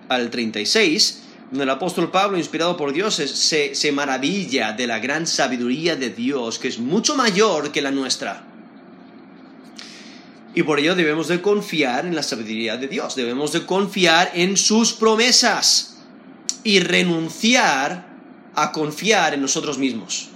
al 0.09 0.29
36, 0.29 1.23
donde 1.49 1.63
el 1.63 1.69
apóstol 1.71 2.11
Pablo, 2.11 2.37
inspirado 2.37 2.77
por 2.77 2.93
Dios, 2.93 3.15
se, 3.15 3.73
se 3.73 3.91
maravilla 3.91 4.73
de 4.73 4.85
la 4.85 4.99
gran 4.99 5.25
sabiduría 5.25 5.95
de 5.95 6.11
Dios, 6.11 6.59
que 6.59 6.67
es 6.67 6.77
mucho 6.77 7.15
mayor 7.15 7.71
que 7.71 7.81
la 7.81 7.89
nuestra. 7.89 8.45
Y 10.53 10.61
por 10.61 10.79
ello 10.79 10.93
debemos 10.93 11.27
de 11.27 11.41
confiar 11.41 12.05
en 12.05 12.15
la 12.15 12.21
sabiduría 12.21 12.77
de 12.77 12.87
Dios, 12.87 13.15
debemos 13.15 13.51
de 13.51 13.65
confiar 13.65 14.29
en 14.35 14.57
sus 14.57 14.93
promesas 14.93 15.97
y 16.63 16.81
renunciar 16.81 18.12
a 18.55 18.71
confiar 18.71 19.33
en 19.33 19.41
nosotros 19.41 19.77
mismos. 19.77 20.29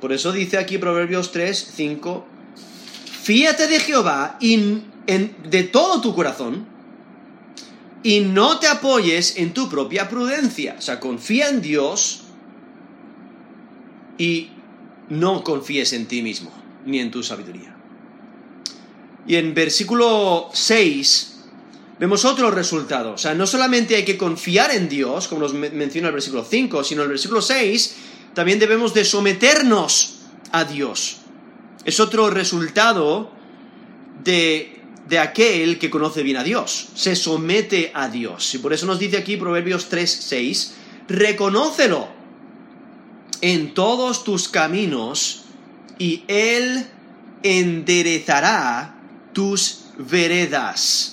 Por 0.00 0.12
eso 0.12 0.32
dice 0.32 0.58
aquí 0.58 0.78
Proverbios 0.78 1.30
3, 1.32 1.72
5, 1.76 2.26
fíate 3.22 3.68
de 3.68 3.80
Jehová 3.80 4.38
de 4.40 5.62
todo 5.64 6.00
tu 6.00 6.14
corazón 6.14 6.66
y 8.02 8.20
no 8.20 8.58
te 8.58 8.66
apoyes 8.66 9.36
en 9.36 9.54
tu 9.54 9.68
propia 9.68 10.08
prudencia. 10.08 10.74
O 10.78 10.82
sea, 10.82 10.98
confía 10.98 11.48
en 11.48 11.62
Dios 11.62 12.22
y 14.18 14.50
no 15.08 15.44
confíes 15.44 15.92
en 15.92 16.06
ti 16.06 16.22
mismo, 16.22 16.52
ni 16.84 16.98
en 16.98 17.10
tu 17.10 17.22
sabiduría. 17.22 17.76
Y 19.26 19.36
en 19.36 19.54
versículo 19.54 20.50
6 20.52 21.31
vemos 22.02 22.24
otro 22.24 22.50
resultado. 22.50 23.12
O 23.12 23.16
sea, 23.16 23.32
no 23.32 23.46
solamente 23.46 23.94
hay 23.94 24.04
que 24.04 24.18
confiar 24.18 24.72
en 24.72 24.88
Dios, 24.88 25.28
como 25.28 25.42
nos 25.42 25.54
menciona 25.54 26.08
el 26.08 26.14
versículo 26.14 26.44
5, 26.44 26.82
sino 26.82 27.04
el 27.04 27.08
versículo 27.08 27.40
6 27.40 27.94
también 28.34 28.58
debemos 28.58 28.92
de 28.92 29.04
someternos 29.04 30.16
a 30.50 30.64
Dios. 30.64 31.18
Es 31.84 32.00
otro 32.00 32.28
resultado 32.28 33.30
de, 34.24 34.80
de 35.08 35.18
aquel 35.20 35.78
que 35.78 35.90
conoce 35.90 36.24
bien 36.24 36.38
a 36.38 36.42
Dios. 36.42 36.88
Se 36.96 37.14
somete 37.14 37.92
a 37.94 38.08
Dios. 38.08 38.52
Y 38.56 38.58
por 38.58 38.72
eso 38.72 38.84
nos 38.84 38.98
dice 38.98 39.18
aquí 39.18 39.36
Proverbios 39.36 39.88
3, 39.88 40.10
6, 40.10 40.74
reconócelo 41.06 42.08
en 43.42 43.74
todos 43.74 44.24
tus 44.24 44.48
caminos 44.48 45.44
y 45.98 46.24
Él 46.26 46.84
enderezará 47.44 48.96
tus 49.32 49.84
veredas. 49.98 51.11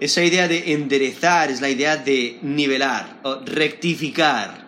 Esa 0.00 0.22
idea 0.22 0.46
de 0.46 0.72
enderezar 0.74 1.50
es 1.50 1.60
la 1.60 1.68
idea 1.68 1.96
de 1.96 2.38
nivelar, 2.42 3.18
o 3.24 3.40
rectificar. 3.44 4.66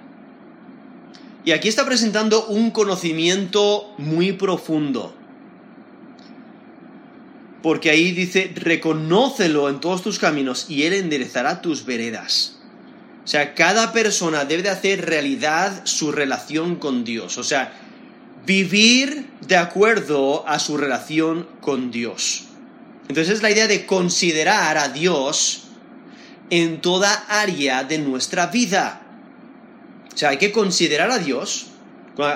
Y 1.44 1.52
aquí 1.52 1.68
está 1.68 1.86
presentando 1.86 2.46
un 2.46 2.70
conocimiento 2.70 3.94
muy 3.96 4.32
profundo. 4.32 5.14
Porque 7.62 7.90
ahí 7.90 8.12
dice, 8.12 8.52
reconócelo 8.56 9.68
en 9.68 9.80
todos 9.80 10.02
tus 10.02 10.18
caminos 10.18 10.66
y 10.68 10.82
Él 10.84 10.94
enderezará 10.94 11.62
tus 11.62 11.84
veredas. 11.84 12.58
O 13.24 13.28
sea, 13.28 13.54
cada 13.54 13.92
persona 13.92 14.44
debe 14.44 14.62
de 14.62 14.70
hacer 14.70 15.06
realidad 15.06 15.82
su 15.84 16.10
relación 16.10 16.76
con 16.76 17.04
Dios. 17.04 17.38
O 17.38 17.44
sea, 17.44 17.72
vivir 18.46 19.26
de 19.46 19.56
acuerdo 19.56 20.46
a 20.48 20.58
su 20.58 20.76
relación 20.76 21.46
con 21.60 21.90
Dios. 21.90 22.49
Entonces 23.10 23.34
es 23.34 23.42
la 23.42 23.50
idea 23.50 23.66
de 23.66 23.86
considerar 23.86 24.78
a 24.78 24.86
Dios 24.86 25.62
en 26.48 26.80
toda 26.80 27.12
área 27.28 27.82
de 27.82 27.98
nuestra 27.98 28.46
vida. 28.46 29.02
O 30.14 30.16
sea, 30.16 30.28
hay 30.28 30.36
que 30.36 30.52
considerar 30.52 31.10
a 31.10 31.18
Dios. 31.18 31.72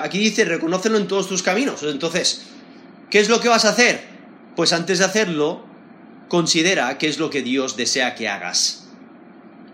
Aquí 0.01 0.19
dice, 0.19 0.43
reconócelo 0.43 0.97
en 0.97 1.07
todos 1.07 1.29
tus 1.29 1.43
caminos. 1.43 1.81
Entonces, 1.83 2.47
¿qué 3.09 3.21
es 3.21 3.29
lo 3.29 3.39
que 3.39 3.47
vas 3.47 3.63
a 3.63 3.69
hacer? 3.69 4.03
Pues 4.57 4.73
antes 4.73 4.99
de 4.99 5.05
hacerlo, 5.05 5.63
considera 6.27 6.97
qué 6.97 7.07
es 7.07 7.19
lo 7.19 7.29
que 7.29 7.41
Dios 7.41 7.77
desea 7.77 8.13
que 8.13 8.27
hagas. 8.27 8.89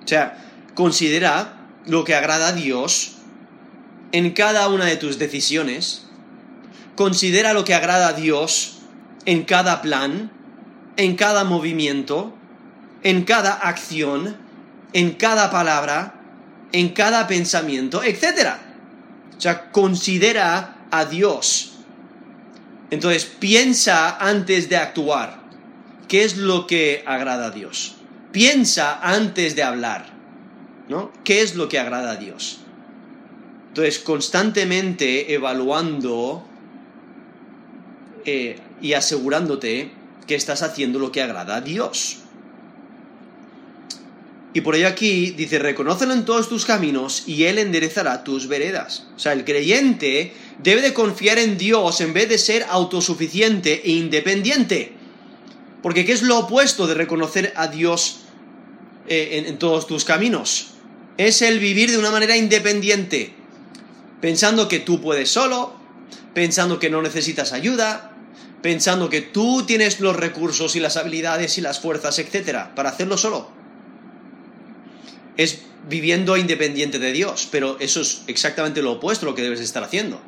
O 0.06 0.08
sea, 0.08 0.38
considera 0.76 1.66
lo 1.88 2.04
que 2.04 2.14
agrada 2.14 2.50
a 2.50 2.54
Dios 2.54 3.14
en 4.12 4.34
cada 4.34 4.68
una 4.68 4.86
de 4.86 4.98
tus 4.98 5.18
decisiones. 5.18 6.06
Considera 6.96 7.54
lo 7.54 7.64
que 7.64 7.74
agrada 7.74 8.10
a 8.10 8.14
Dios 8.14 8.82
en 9.26 9.46
cada 9.46 9.82
plan 9.82 10.40
en 10.98 11.16
cada 11.16 11.44
movimiento, 11.44 12.34
en 13.04 13.24
cada 13.24 13.54
acción, 13.54 14.38
en 14.94 15.14
cada 15.14 15.52
palabra, 15.52 16.16
en 16.72 16.90
cada 16.90 17.28
pensamiento, 17.28 18.04
etc. 18.04 18.56
O 19.38 19.42
sea, 19.42 19.72
considera 19.72 20.86
a 20.92 21.06
Dios. 21.06 21.74
Entonces, 22.90 23.26
piensa 23.26 24.18
antes 24.18 24.70
de 24.70 24.78
actuar. 24.78 25.42
¿Qué 26.08 26.24
es 26.26 26.38
lo 26.38 26.68
que 26.68 27.04
agrada 27.08 27.48
a 27.48 27.52
Dios? 27.52 27.96
Piensa 28.32 29.00
antes 29.02 29.56
de 29.56 29.64
hablar. 29.64 30.12
¿No? 30.90 31.12
¿Qué 31.24 31.42
es 31.42 31.56
lo 31.56 31.70
que 31.70 31.80
agrada 31.80 32.12
a 32.12 32.16
Dios? 32.18 32.60
Entonces, 33.70 34.00
constantemente 34.00 35.34
evaluando 35.34 36.46
eh, 38.26 38.60
y 38.82 38.92
asegurándote 38.92 40.01
que 40.28 40.36
estás 40.36 40.62
haciendo 40.64 41.00
lo 41.00 41.12
que 41.12 41.22
agrada 41.22 41.58
a 41.58 41.62
Dios. 41.62 42.18
Y 44.54 44.62
por 44.62 44.76
ello 44.76 44.88
aquí 44.88 45.32
dice, 45.32 45.60
reconócelo 45.60 46.14
en 46.14 46.26
todos 46.26 46.50
tus 46.50 46.66
caminos 46.66 47.24
y 47.26 47.46
Él 47.46 47.58
enderezará 47.58 48.24
tus 48.24 48.48
veredas. 48.48 49.08
O 49.16 49.20
sea, 49.20 49.32
el 49.34 49.46
creyente 49.46 50.34
debe 50.62 50.82
de 50.82 50.94
confiar 50.94 51.40
en 51.40 51.58
Dios 51.58 52.02
en 52.02 52.14
vez 52.14 52.28
de 52.28 52.38
ser 52.38 52.66
autosuficiente 52.70 53.82
e 53.86 53.92
independiente. 53.92 54.94
Porque 55.82 56.06
¿qué 56.06 56.12
es 56.12 56.22
lo 56.22 56.40
opuesto 56.40 56.86
de 56.86 56.96
reconocer 56.96 57.54
a 57.56 57.68
Dios 57.68 58.20
eh, 59.08 59.30
en, 59.34 59.46
en 59.46 59.58
todos 59.58 59.88
tus 59.88 60.04
caminos? 60.04 60.74
Es 61.18 61.42
el 61.42 61.60
vivir 61.60 61.90
de 61.90 61.98
una 61.98 62.12
manera 62.12 62.36
independiente, 62.36 63.34
pensando 64.20 64.68
que 64.68 64.80
tú 64.80 65.02
puedes 65.02 65.30
solo, 65.30 65.74
pensando 66.34 66.78
que 66.78 66.90
no 66.90 67.02
necesitas 67.02 67.54
ayuda, 67.54 68.11
pensando 68.62 69.10
que 69.10 69.22
tú 69.22 69.64
tienes 69.66 70.00
los 70.00 70.16
recursos 70.16 70.76
y 70.76 70.80
las 70.80 70.98
habilidades 70.98 71.58
y 71.58 71.62
las 71.62 71.80
fuerzas, 71.80 72.20
etcétera, 72.20 72.76
para 72.76 72.90
hacerlo 72.90 73.18
solo. 73.18 73.50
Es 75.38 75.64
viviendo 75.90 76.38
independiente 76.38 77.00
de 77.00 77.12
Dios, 77.12 77.48
pero 77.52 77.80
eso 77.80 78.02
es 78.02 78.22
exactamente 78.28 78.82
lo 78.82 78.94
opuesto 78.94 79.26
a 79.26 79.30
lo 79.30 79.36
que 79.36 79.42
debes 79.42 79.60
estar 79.60 79.84
haciendo. 79.84 80.22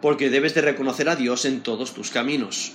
Porque 0.00 0.30
debes 0.30 0.54
de 0.54 0.62
reconocer 0.62 1.08
a 1.08 1.16
Dios 1.16 1.44
en 1.44 1.60
todos 1.60 1.92
tus 1.92 2.10
caminos. 2.10 2.72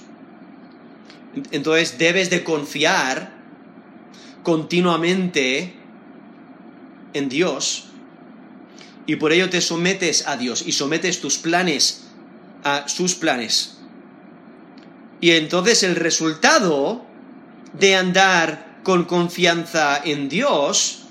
Entonces 1.51 1.97
debes 1.97 2.29
de 2.29 2.43
confiar 2.43 3.33
continuamente 4.43 5.73
en 7.13 7.29
Dios 7.29 7.85
y 9.07 9.15
por 9.15 9.31
ello 9.31 9.49
te 9.49 9.61
sometes 9.61 10.27
a 10.27 10.37
Dios 10.37 10.63
y 10.65 10.73
sometes 10.73 11.21
tus 11.21 11.37
planes 11.37 12.03
a 12.63 12.87
sus 12.87 13.15
planes 13.15 13.72
y 15.23 15.31
entonces 15.31 15.83
el 15.83 15.95
resultado 15.95 17.01
de 17.79 17.95
andar 17.95 18.81
con 18.83 19.05
confianza 19.05 20.01
en 20.03 20.27
Dios 20.27 21.03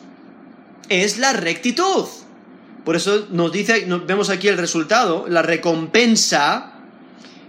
es 0.91 1.17
la 1.17 1.33
rectitud. 1.33 2.05
Por 2.85 2.95
eso 2.95 3.29
nos 3.31 3.51
dice, 3.53 3.87
vemos 4.07 4.29
aquí 4.29 4.49
el 4.49 4.59
resultado, 4.59 5.25
la 5.31 5.41
recompensa 5.41 6.75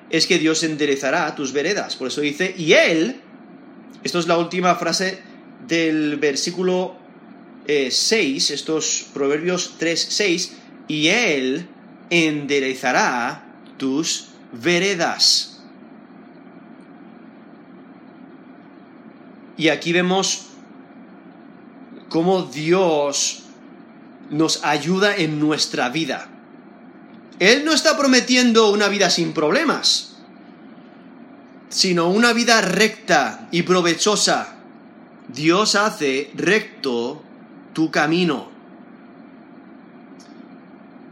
es 0.10 0.26
que 0.26 0.40
Dios 0.40 0.64
enderezará 0.64 1.36
tus 1.36 1.52
veredas. 1.52 1.98
Por 1.98 2.08
eso 2.08 2.22
dice, 2.22 2.56
y 2.58 2.72
Él, 2.72 3.20
esto 4.02 4.20
es 4.20 4.28
la 4.28 4.38
última 4.38 4.76
frase 4.76 5.22
del 5.68 6.16
versículo 6.16 6.96
6, 7.68 8.50
eh, 8.50 8.54
estos 8.54 9.08
Proverbios 9.14 9.76
3, 9.80 10.08
6, 10.10 10.54
y 10.88 11.10
Él 11.10 11.68
enderezará 12.10 13.54
tus 13.78 14.30
veredas. 14.54 15.53
Y 19.58 19.70
aquí 19.70 19.94
vemos 19.94 20.48
cómo 22.10 22.44
Dios 22.44 23.44
nos 24.30 24.64
ayuda 24.64 25.16
en 25.16 25.40
nuestra 25.40 25.90
vida. 25.90 26.28
Él 27.40 27.66
no 27.66 27.74
está 27.74 27.98
prometiendo 27.98 28.72
una 28.72 28.88
vida 28.88 29.10
sin 29.10 29.34
problemas, 29.34 30.16
sino 31.70 32.10
una 32.10 32.34
vida 32.34 32.62
recta 32.62 33.48
y 33.52 33.64
provechosa. 33.64 34.56
Dios 35.28 35.76
hace 35.76 36.32
recto 36.36 37.24
tu 37.74 37.92
camino. 37.92 38.52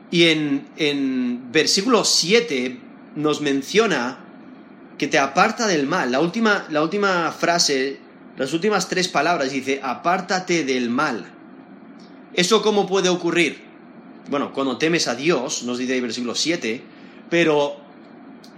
Y 0.10 0.26
en, 0.26 0.68
en 0.78 1.52
versículo 1.52 2.04
7 2.04 2.80
nos 3.16 3.42
menciona 3.42 4.20
que 4.98 5.08
te 5.08 5.18
aparta 5.18 5.68
del 5.68 5.88
mal. 5.88 6.12
La 6.12 6.20
última, 6.20 6.68
la 6.70 6.84
última 6.84 7.32
frase 7.32 8.00
las 8.42 8.54
últimas 8.54 8.90
tres 8.90 9.08
palabras 9.08 9.52
dice, 9.52 9.80
apártate 9.84 10.64
del 10.64 10.90
mal. 10.90 11.32
¿Eso 12.34 12.64
cómo 12.64 12.88
puede 12.88 13.08
ocurrir? 13.08 13.62
Bueno, 14.32 14.52
cuando 14.52 14.80
temes 14.80 15.08
a 15.08 15.14
Dios, 15.14 15.62
nos 15.62 15.78
dice 15.78 15.96
el 15.96 16.02
versículo 16.02 16.34
7, 16.34 16.82
pero 17.30 17.78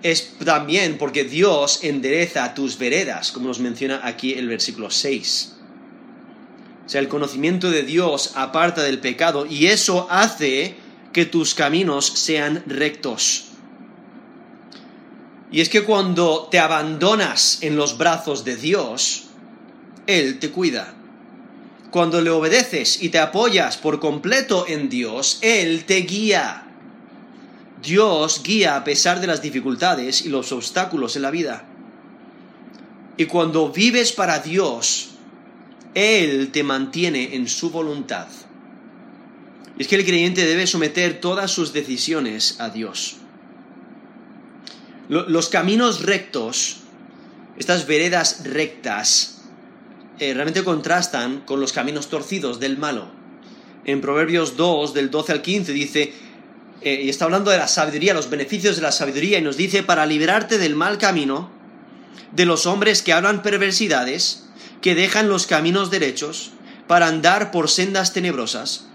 es 0.02 0.36
también 0.46 0.98
porque 0.98 1.26
Dios 1.26 1.84
endereza 1.84 2.54
tus 2.54 2.78
veredas, 2.78 3.34
como 3.34 3.48
nos 3.48 3.60
menciona 3.60 4.00
aquí 4.06 4.36
el 4.36 4.48
versículo 4.48 4.90
6. 4.90 5.54
O 6.86 6.90
sea, 6.90 7.02
el 7.02 7.10
conocimiento 7.10 7.70
de 7.70 7.84
Dios 7.84 8.32
aparta 8.36 8.84
del 8.84 9.00
pecado 9.00 9.46
y 9.46 9.66
eso 9.66 10.08
hace 10.10 10.76
que 11.12 11.26
tus 11.26 11.56
caminos 11.56 12.06
sean 12.06 12.64
rectos. 12.68 13.50
Y 15.52 15.60
es 15.60 15.68
que 15.68 15.84
cuando 15.84 16.48
te 16.50 16.60
abandonas 16.60 17.58
en 17.64 17.76
los 17.76 17.98
brazos 17.98 18.46
de 18.46 18.56
Dios, 18.56 19.23
Él 20.08 20.40
te 20.40 20.52
cuida. 20.52 20.94
Cuando 21.92 22.22
le 22.22 22.32
obedeces 22.32 23.02
y 23.04 23.10
te 23.10 23.20
apoyas 23.20 23.78
por 23.78 24.00
completo 24.00 24.66
en 24.68 24.90
Dios, 24.90 25.40
Él 25.42 25.86
te 25.86 25.98
guía. 25.98 26.66
Dios 27.84 28.42
guía 28.44 28.78
a 28.78 28.84
pesar 28.84 29.20
de 29.20 29.28
las 29.28 29.42
dificultades 29.42 30.26
y 30.26 30.30
los 30.30 30.52
obstáculos 30.52 31.16
en 31.16 31.22
la 31.22 31.32
vida. 31.32 31.66
Y 33.18 33.26
cuando 33.26 33.70
vives 33.70 34.12
para 34.12 34.40
Dios, 34.40 35.12
Él 35.94 36.50
te 36.52 36.64
mantiene 36.64 37.36
en 37.36 37.48
su 37.48 37.70
voluntad. 37.70 38.28
Y 39.78 39.82
es 39.84 39.88
que 39.88 39.96
el 39.96 40.06
creyente 40.06 40.46
debe 40.46 40.66
someter 40.66 41.20
todas 41.20 41.52
sus 41.52 41.74
decisiones 41.74 42.60
a 42.60 42.70
Dios. 42.70 43.18
Los 45.10 45.50
caminos 45.50 46.02
rectos, 46.02 46.78
estas 47.58 47.86
veredas 47.86 48.46
rectas, 48.46 49.33
eh, 50.20 50.34
realmente 50.34 50.64
contrastan 50.64 51.42
con 51.42 51.60
los 51.60 51.74
caminos 51.74 52.08
torcidos 52.08 52.60
del 52.60 52.78
malo. 52.78 53.08
En 53.86 54.02
Proverbios 54.02 54.56
2, 54.56 54.94
del 54.94 55.10
12 55.10 55.32
al 55.32 55.42
15, 55.42 55.74
dice, 55.74 56.14
eh, 56.82 57.02
y 57.04 57.10
está 57.10 57.26
hablando 57.26 57.52
de 57.52 57.58
la 57.58 57.68
sabiduría, 57.68 58.14
los 58.14 58.30
beneficios 58.30 58.76
de 58.76 58.82
la 58.82 58.92
sabiduría, 58.92 59.40
y 59.40 59.42
nos 59.42 59.58
dice, 59.58 59.84
para 59.84 60.06
librarte 60.06 60.58
del 60.58 60.76
mal 60.76 60.98
camino, 60.98 61.50
de 62.32 62.46
los 62.46 62.66
hombres 62.66 63.02
que 63.02 63.14
hablan 63.14 63.42
perversidades, 63.42 64.46
que 64.82 64.96
dejan 64.96 65.30
los 65.30 65.48
caminos 65.48 65.92
derechos, 65.92 66.52
para 66.88 67.08
andar 67.08 67.52
por 67.52 67.70
sendas 67.70 68.14
tenebrosas, 68.14 68.88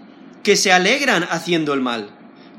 que 0.43 0.55
se 0.55 0.71
alegran 0.71 1.27
haciendo 1.29 1.73
el 1.73 1.81
mal, 1.81 2.09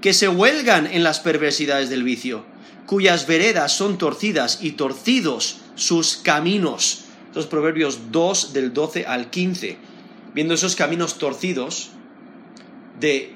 que 0.01 0.13
se 0.13 0.29
huelgan 0.29 0.87
en 0.87 1.05
las 1.05 1.21
perversidades 1.21 1.91
del 1.91 2.03
vicio, 2.03 2.45
cuyas 2.87 3.27
veredas 3.27 3.73
son 3.73 3.99
torcidas 3.99 4.59
y 4.61 4.73
torcidos 4.73 5.59
sus 5.77 6.17
caminos. 6.17 7.05
Los 7.35 7.47
Proverbios 7.47 8.11
2 8.11 8.53
del 8.53 8.73
12 8.73 9.07
al 9.07 9.31
15. 9.31 9.77
Viendo 10.35 10.55
esos 10.55 10.77
caminos 10.77 11.19
torcidos 11.19 11.91
de, 12.99 13.33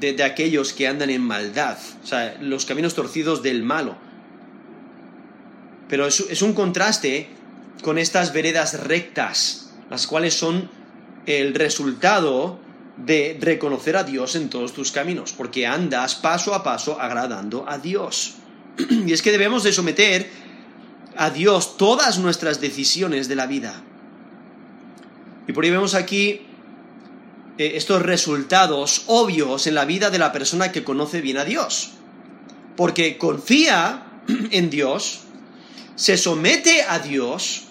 de, 0.00 0.22
aquellos 0.22 0.72
que 0.72 0.86
andan 0.86 1.10
en 1.10 1.22
maldad, 1.22 1.76
o 2.02 2.06
sea, 2.06 2.36
los 2.40 2.64
caminos 2.64 2.94
torcidos 2.94 3.42
del 3.42 3.62
malo. 3.62 3.96
Pero 5.88 6.06
es, 6.06 6.20
es 6.20 6.42
un 6.42 6.54
contraste 6.54 7.28
con 7.82 7.98
estas 7.98 8.32
veredas 8.32 8.80
rectas, 8.84 9.72
las 9.90 10.06
cuales 10.06 10.34
son 10.34 10.70
el 11.26 11.54
resultado 11.54 12.58
de 12.96 13.36
reconocer 13.40 13.96
a 13.96 14.04
Dios 14.04 14.34
en 14.34 14.50
todos 14.50 14.72
tus 14.72 14.90
caminos, 14.90 15.32
porque 15.32 15.66
andas 15.66 16.14
paso 16.14 16.54
a 16.54 16.62
paso 16.62 17.00
agradando 17.00 17.64
a 17.68 17.78
Dios. 17.78 18.34
y 19.06 19.12
es 19.12 19.22
que 19.22 19.30
debemos 19.30 19.62
de 19.62 19.72
someter 19.72 20.28
a 21.18 21.30
Dios 21.30 21.76
todas 21.76 22.18
nuestras 22.18 22.60
decisiones 22.60 23.26
de 23.28 23.34
la 23.34 23.46
vida. 23.46 23.82
Y 25.48 25.52
por 25.52 25.64
ahí 25.64 25.70
vemos 25.70 25.94
aquí 25.94 26.42
eh, 27.58 27.72
estos 27.74 28.02
resultados 28.02 29.02
obvios 29.08 29.66
en 29.66 29.74
la 29.74 29.84
vida 29.84 30.10
de 30.10 30.18
la 30.18 30.30
persona 30.30 30.70
que 30.70 30.84
conoce 30.84 31.20
bien 31.20 31.36
a 31.36 31.44
Dios. 31.44 31.90
Porque 32.76 33.18
confía 33.18 34.06
en 34.52 34.70
Dios, 34.70 35.22
se 35.96 36.16
somete 36.16 36.82
a 36.82 37.00
Dios, 37.00 37.64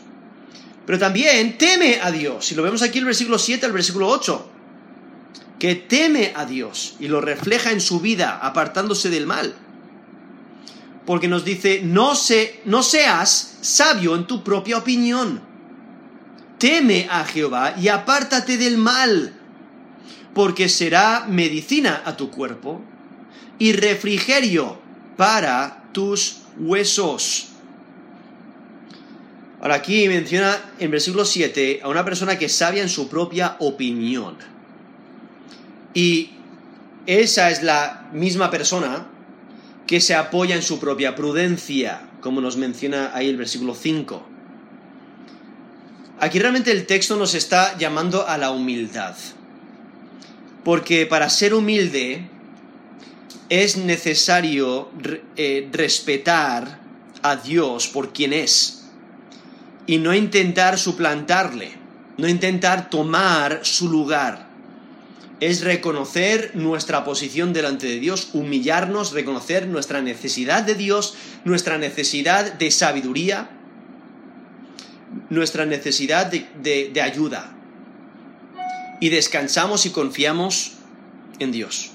pero 0.86 1.00
también 1.00 1.58
teme 1.58 2.00
a 2.02 2.12
Dios. 2.12 2.52
Y 2.52 2.56
lo 2.56 2.64
vemos 2.64 2.82
aquí 2.82 3.00
el 3.00 3.06
versículo 3.06 3.40
7 3.40 3.66
al 3.66 3.72
versículo 3.72 4.10
8. 4.10 4.52
Que 5.58 5.76
teme 5.76 6.34
a 6.36 6.46
Dios 6.46 6.98
y 7.00 7.08
lo 7.08 7.22
refleja 7.22 7.72
en 7.72 7.80
su 7.80 8.02
vida, 8.02 8.38
apartándose 8.42 9.10
del 9.10 9.26
mal 9.26 9.56
porque 11.08 11.30
nos 11.30 11.46
dice, 11.46 11.80
no, 11.86 12.12
no 12.66 12.84
seas 12.84 13.58
sabio 13.62 14.14
en 14.14 14.28
tu 14.28 14.44
propia 14.44 14.78
opinión. 14.78 15.42
Teme 16.58 17.08
a 17.10 17.24
Jehová 17.24 17.76
y 17.80 17.88
apártate 17.88 18.58
del 18.58 18.78
mal, 18.78 19.34
porque 20.34 20.68
será 20.68 21.26
medicina 21.30 22.02
a 22.04 22.18
tu 22.18 22.30
cuerpo 22.30 22.82
y 23.58 23.72
refrigerio 23.72 24.80
para 25.16 25.86
tus 25.94 26.40
huesos. 26.60 27.52
Ahora 29.62 29.76
aquí 29.76 30.10
menciona 30.10 30.58
en 30.78 30.92
versículo 30.92 31.24
7 31.24 31.80
a 31.84 31.88
una 31.88 32.04
persona 32.04 32.38
que 32.38 32.48
es 32.48 32.54
sabia 32.54 32.84
en 32.84 32.90
su 32.90 33.08
propia 33.08 33.56
opinión. 33.60 34.36
Y 35.94 36.32
esa 37.06 37.50
es 37.50 37.64
la 37.64 38.10
misma 38.12 38.52
persona 38.52 39.08
que 39.88 40.02
se 40.02 40.14
apoya 40.14 40.56
en 40.56 40.62
su 40.62 40.80
propia 40.80 41.16
prudencia, 41.16 42.02
como 42.22 42.42
nos 42.42 42.58
menciona 42.58 43.12
ahí 43.16 43.30
el 43.30 43.38
versículo 43.38 43.74
5. 43.74 44.28
Aquí 46.20 46.40
realmente 46.40 46.72
el 46.72 46.86
texto 46.86 47.16
nos 47.16 47.34
está 47.34 47.78
llamando 47.78 48.28
a 48.28 48.38
la 48.38 48.52
humildad, 48.52 49.16
porque 50.64 51.06
para 51.06 51.30
ser 51.30 51.54
humilde 51.54 52.28
es 53.50 53.78
necesario 53.78 54.92
eh, 55.38 55.70
respetar 55.72 56.82
a 57.22 57.38
Dios 57.38 57.88
por 57.88 58.12
quien 58.12 58.34
es 58.34 58.90
y 59.86 60.00
no 60.00 60.14
intentar 60.14 60.78
suplantarle, 60.78 61.72
no 62.18 62.28
intentar 62.28 62.90
tomar 62.90 63.62
su 63.64 63.90
lugar 63.90 64.47
es 65.40 65.62
reconocer 65.62 66.52
nuestra 66.56 67.04
posición 67.04 67.54
delante 67.54 67.88
de 67.88 68.00
Dios, 68.00 68.30
humillarnos, 68.34 69.12
reconocer 69.12 69.68
nuestra 69.68 70.02
necesidad 70.02 70.64
de 70.64 70.76
Dios, 70.76 71.16
nuestra 71.44 71.78
necesidad 71.78 72.54
de 72.54 72.72
sabiduría, 72.72 73.50
nuestra 75.30 75.66
necesidad 75.66 76.26
de, 76.26 77.02
ayuda. 77.02 77.54
Y 79.00 79.10
descansamos 79.10 79.86
y 79.86 79.92
confiamos 79.92 80.74
en 81.38 81.52
Dios. 81.52 81.92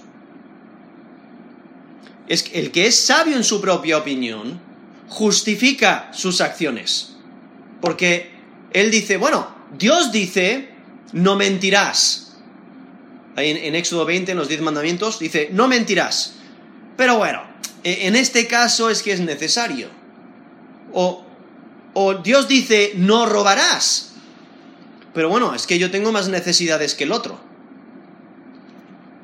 Es 2.29 2.45
el 2.53 2.71
que 2.71 2.87
es 2.87 2.97
sabio 2.97 3.37
en 3.37 3.43
su 3.43 3.61
propia 3.61 3.99
opinión 3.99 4.61
justifica 5.09 6.11
sus 6.13 6.41
acciones. 6.41 7.17
Porque 7.81 8.31
él 8.73 8.93
dice, 8.93 9.17
bueno, 9.17 9.53
Dios 9.77 10.13
dice, 10.13 10.71
no 11.13 11.35
mentirás 11.35 12.22
en, 13.37 13.75
Éxodo 13.75 14.05
20, 14.05 14.33
en 14.33 14.39
los 14.39 14.49
10 14.49 14.61
mandamientos, 14.61 15.19
dice, 15.19 15.49
no 15.53 15.69
mentirás. 15.69 16.35
Pero 16.97 17.17
bueno, 17.17 17.43
e, 17.83 18.07
en 18.07 18.17
este 18.17 18.47
caso 18.47 18.91
es 18.91 19.03
que 19.03 19.13
es 19.13 19.21
necesario. 19.21 19.89
O, 20.93 21.25
o 21.95 22.15
Dios 22.15 22.49
dice, 22.49 22.93
no 22.97 23.27
robarás. 23.27 24.15
Pero 25.15 25.29
bueno, 25.29 25.55
es 25.55 25.67
que 25.67 25.79
yo 25.79 25.91
tengo 25.91 26.13
más 26.13 26.29
necesidades 26.29 26.95
que 26.95 27.05
el 27.05 27.13
otro. 27.13 27.39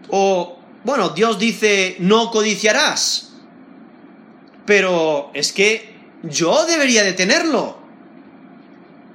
O, 0.09 0.59
bueno, 0.85 1.11
Dios 1.11 1.39
dice, 1.39 1.97
no 1.99 2.31
codiciarás. 2.31 3.33
Pero 4.65 5.31
es 5.35 5.53
que 5.53 5.95
yo 6.23 6.67
debería 6.67 7.05
de 7.05 7.13
tenerlo. 7.13 7.79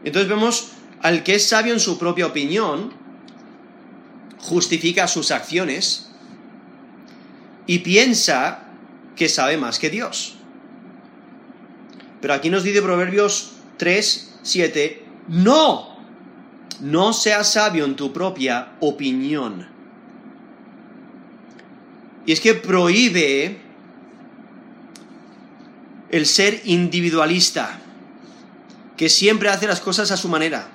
Entonces 0.03 0.29
vemos 0.29 0.69
al 1.01 1.23
que 1.23 1.35
es 1.35 1.47
sabio 1.47 1.73
en 1.73 1.79
su 1.79 1.97
propia 1.97 2.27
opinión, 2.27 2.93
justifica 4.43 5.07
sus 5.07 5.31
acciones 5.31 6.09
y 7.65 7.79
piensa 7.79 8.65
que 9.15 9.29
sabe 9.29 9.57
más 9.57 9.79
que 9.79 9.89
Dios. 9.89 10.35
Pero 12.19 12.33
aquí 12.33 12.49
nos 12.49 12.63
dice 12.63 12.81
Proverbios 12.81 13.53
3, 13.77 14.39
7, 14.43 15.05
no, 15.29 15.97
no 16.81 17.13
seas 17.13 17.53
sabio 17.53 17.85
en 17.85 17.95
tu 17.95 18.11
propia 18.11 18.73
opinión. 18.81 19.67
Y 22.25 22.33
es 22.33 22.41
que 22.41 22.53
prohíbe 22.53 23.57
el 26.11 26.25
ser 26.25 26.61
individualista, 26.65 27.79
que 28.97 29.07
siempre 29.07 29.49
hace 29.49 29.67
las 29.67 29.79
cosas 29.79 30.11
a 30.11 30.17
su 30.17 30.27
manera. 30.27 30.67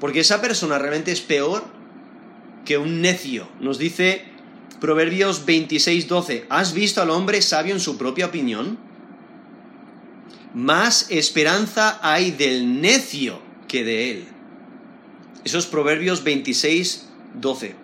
Porque 0.00 0.20
esa 0.20 0.40
persona 0.40 0.78
realmente 0.78 1.12
es 1.12 1.20
peor 1.20 1.81
que 2.64 2.78
un 2.78 3.00
necio. 3.00 3.48
Nos 3.60 3.78
dice 3.78 4.24
Proverbios 4.80 5.46
26:12, 5.46 6.46
¿has 6.48 6.72
visto 6.72 7.02
al 7.02 7.10
hombre 7.10 7.42
sabio 7.42 7.74
en 7.74 7.80
su 7.80 7.96
propia 7.96 8.26
opinión? 8.26 8.78
Más 10.54 11.06
esperanza 11.10 11.98
hay 12.02 12.30
del 12.30 12.80
necio 12.80 13.40
que 13.68 13.84
de 13.84 14.10
él. 14.10 14.24
Esos 15.44 15.66
Proverbios 15.66 16.24
26:12. 16.24 17.74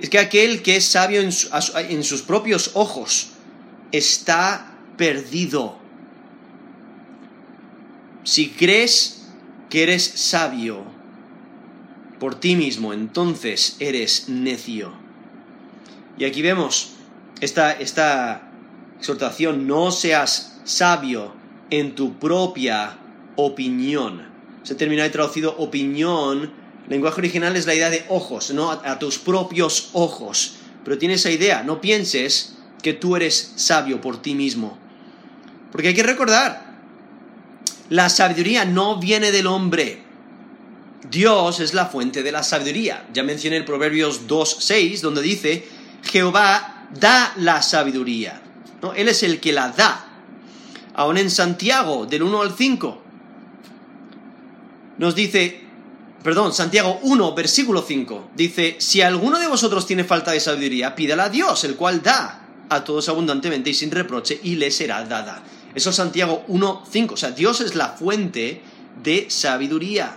Es 0.00 0.10
que 0.10 0.18
aquel 0.18 0.62
que 0.62 0.76
es 0.76 0.84
sabio 0.84 1.20
en 1.20 2.04
sus 2.04 2.22
propios 2.22 2.72
ojos 2.74 3.28
está 3.92 4.74
perdido. 4.96 5.78
Si 8.24 8.50
crees 8.50 9.26
que 9.70 9.84
eres 9.84 10.04
sabio, 10.04 10.84
por 12.18 12.34
ti 12.34 12.56
mismo, 12.56 12.92
entonces 12.92 13.76
eres 13.78 14.28
necio. 14.28 14.92
Y 16.18 16.24
aquí 16.24 16.42
vemos 16.42 16.92
esta, 17.40 17.72
esta 17.72 18.50
exhortación, 18.98 19.66
no 19.66 19.90
seas 19.90 20.60
sabio 20.64 21.34
en 21.70 21.94
tu 21.94 22.18
propia 22.18 22.98
opinión. 23.36 24.26
Ese 24.64 24.74
término 24.74 25.04
he 25.04 25.10
traducido 25.10 25.56
opinión. 25.58 26.52
Lenguaje 26.88 27.20
original 27.20 27.56
es 27.56 27.66
la 27.66 27.74
idea 27.74 27.90
de 27.90 28.04
ojos, 28.08 28.50
no 28.52 28.70
a, 28.70 28.98
tus 28.98 29.18
propios 29.18 29.90
ojos. 29.92 30.56
Pero 30.84 30.98
tiene 30.98 31.14
esa 31.14 31.30
idea, 31.30 31.62
no 31.62 31.80
pienses 31.80 32.56
que 32.82 32.92
tú 32.92 33.16
eres 33.16 33.52
sabio 33.56 34.00
por 34.00 34.22
ti 34.22 34.34
mismo. 34.34 34.78
Porque 35.72 35.88
hay 35.88 35.94
que 35.94 36.02
recordar, 36.02 36.76
la 37.90 38.08
sabiduría 38.08 38.64
no 38.64 38.98
viene 38.98 39.32
del 39.32 39.46
hombre. 39.46 40.05
Dios 41.10 41.60
es 41.60 41.74
la 41.74 41.86
fuente 41.86 42.22
de 42.22 42.32
la 42.32 42.42
sabiduría. 42.42 43.06
Ya 43.12 43.22
mencioné 43.22 43.56
el 43.56 43.64
Proverbios 43.64 44.26
2.6, 44.26 45.00
donde 45.00 45.22
dice, 45.22 45.66
Jehová 46.02 46.88
da 46.98 47.32
la 47.36 47.62
sabiduría. 47.62 48.40
¿no? 48.82 48.92
Él 48.92 49.08
es 49.08 49.22
el 49.22 49.40
que 49.40 49.52
la 49.52 49.70
da. 49.70 50.04
Aún 50.94 51.18
en 51.18 51.30
Santiago, 51.30 52.06
del 52.06 52.22
1 52.22 52.42
al 52.42 52.54
5, 52.54 53.02
nos 54.98 55.14
dice, 55.14 55.60
perdón, 56.22 56.54
Santiago 56.54 56.98
1, 57.02 57.34
versículo 57.34 57.84
5, 57.86 58.30
dice, 58.34 58.76
si 58.78 59.02
alguno 59.02 59.38
de 59.38 59.46
vosotros 59.46 59.86
tiene 59.86 60.04
falta 60.04 60.32
de 60.32 60.40
sabiduría, 60.40 60.94
pídala 60.94 61.24
a 61.24 61.28
Dios, 61.28 61.64
el 61.64 61.76
cual 61.76 62.02
da 62.02 62.42
a 62.68 62.82
todos 62.82 63.08
abundantemente 63.08 63.70
y 63.70 63.74
sin 63.74 63.90
reproche, 63.90 64.40
y 64.42 64.56
le 64.56 64.70
será 64.70 65.04
dada. 65.04 65.42
Eso 65.74 65.90
es 65.90 65.96
Santiago 65.96 66.44
1, 66.48 66.84
5. 66.90 67.14
O 67.14 67.16
sea, 67.18 67.30
Dios 67.32 67.60
es 67.60 67.74
la 67.74 67.90
fuente 67.90 68.62
de 69.02 69.26
sabiduría. 69.28 70.16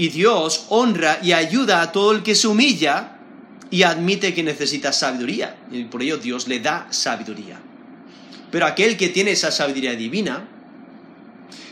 Y 0.00 0.08
Dios 0.08 0.64
honra 0.70 1.18
y 1.22 1.32
ayuda 1.32 1.82
a 1.82 1.92
todo 1.92 2.12
el 2.12 2.22
que 2.22 2.34
se 2.34 2.48
humilla 2.48 3.18
y 3.70 3.82
admite 3.82 4.32
que 4.32 4.42
necesita 4.42 4.94
sabiduría. 4.94 5.58
Y 5.70 5.84
por 5.84 6.02
ello 6.02 6.16
Dios 6.16 6.48
le 6.48 6.58
da 6.58 6.86
sabiduría. 6.88 7.60
Pero 8.50 8.64
aquel 8.64 8.96
que 8.96 9.10
tiene 9.10 9.32
esa 9.32 9.50
sabiduría 9.50 9.94
divina, 9.94 10.48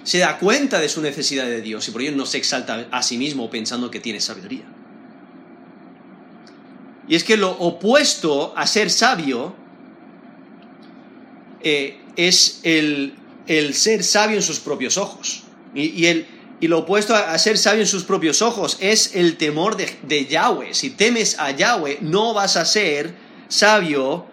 se 0.03 0.19
da 0.19 0.37
cuenta 0.38 0.79
de 0.79 0.91
su 0.91 1.01
necesidad 1.01 1.47
de 1.47 1.62
Dios 1.62 1.88
y 1.88 1.91
por 1.91 2.03
ello 2.03 2.14
no 2.14 2.27
se 2.27 2.37
exalta 2.37 2.88
a 2.91 3.03
sí 3.03 3.17
mismo 3.17 3.49
pensando 3.49 3.91
que 3.91 3.99
tiene 3.99 4.21
sabiduría. 4.21 4.67
Y 7.09 7.14
es 7.14 7.25
que 7.25 7.38
lo 7.38 7.53
opuesto 7.53 8.53
a 8.59 8.67
ser 8.67 8.91
sabio 8.91 9.57
eh, 11.62 11.99
es 12.17 12.61
el, 12.62 13.14
ser 13.73 14.05
sabio 14.05 14.37
en 14.37 14.43
sus 14.43 14.61
propios 14.61 14.99
ojos. 14.99 15.45
Y, 15.75 16.05
el, 16.05 16.27
y, 16.61 16.68
lo 16.68 16.79
opuesto 16.79 17.14
a, 17.14 17.37
ser 17.38 17.59
sabio 17.59 17.83
en 17.83 17.87
sus 17.87 18.05
propios 18.05 18.42
ojos 18.42 18.77
es 18.81 19.14
el 19.14 19.37
temor 19.37 19.77
de, 19.77 19.97
de 20.03 20.27
Yahweh. 20.27 20.75
Si 20.75 20.90
temes 20.90 21.38
a 21.38 21.51
Yahweh, 21.53 21.99
no 22.01 22.35
vas 22.35 22.57
a 22.57 22.64
ser 22.64 23.14
sabio 23.49 24.27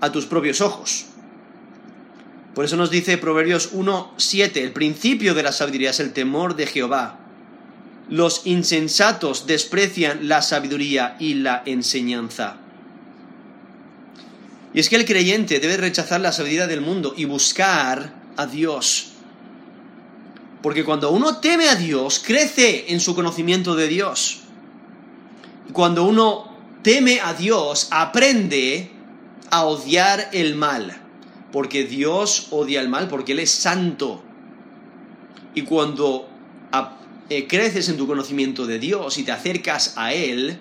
a 0.00 0.10
tus 0.10 0.26
propios 0.26 0.60
ojos. 0.60 1.06
Por 2.54 2.64
eso 2.64 2.76
nos 2.76 2.90
dice 2.90 3.16
Proverbios 3.16 3.72
1.7, 3.72 4.56
el 4.58 4.72
principio 4.72 5.34
de 5.34 5.42
la 5.42 5.52
sabiduría 5.52 5.90
es 5.90 6.00
el 6.00 6.12
temor 6.12 6.54
de 6.54 6.66
Jehová. 6.66 7.18
Los 8.10 8.42
insensatos 8.44 9.46
desprecian 9.46 10.28
la 10.28 10.42
sabiduría 10.42 11.16
y 11.18 11.34
la 11.34 11.62
enseñanza. 11.64 12.56
Y 14.74 14.80
es 14.80 14.88
que 14.88 14.96
el 14.96 15.06
creyente 15.06 15.60
debe 15.60 15.76
rechazar 15.76 16.20
la 16.20 16.32
sabiduría 16.32 16.66
del 16.66 16.80
mundo 16.80 17.14
y 17.16 17.24
buscar 17.24 18.14
a 18.36 18.46
Dios. 18.46 19.11
Porque 20.62 20.84
cuando 20.84 21.10
uno 21.10 21.38
teme 21.38 21.68
a 21.68 21.74
Dios, 21.74 22.22
crece 22.24 22.92
en 22.92 23.00
su 23.00 23.14
conocimiento 23.14 23.74
de 23.74 23.88
Dios. 23.88 24.40
Y 25.68 25.72
cuando 25.72 26.04
uno 26.04 26.56
teme 26.82 27.20
a 27.20 27.34
Dios, 27.34 27.88
aprende 27.90 28.90
a 29.50 29.64
odiar 29.64 30.30
el 30.32 30.54
mal 30.54 31.02
porque 31.52 31.84
Dios 31.84 32.48
odia 32.50 32.80
el 32.80 32.88
mal, 32.88 33.08
porque 33.08 33.32
Él 33.32 33.38
es 33.38 33.50
santo. 33.50 34.22
Y 35.54 35.62
cuando 35.62 36.26
eh, 37.28 37.46
creces 37.46 37.88
en 37.90 37.98
tu 37.98 38.06
conocimiento 38.06 38.66
de 38.66 38.78
Dios 38.78 39.18
y 39.18 39.22
te 39.22 39.32
acercas 39.32 39.94
a 39.96 40.14
Él, 40.14 40.58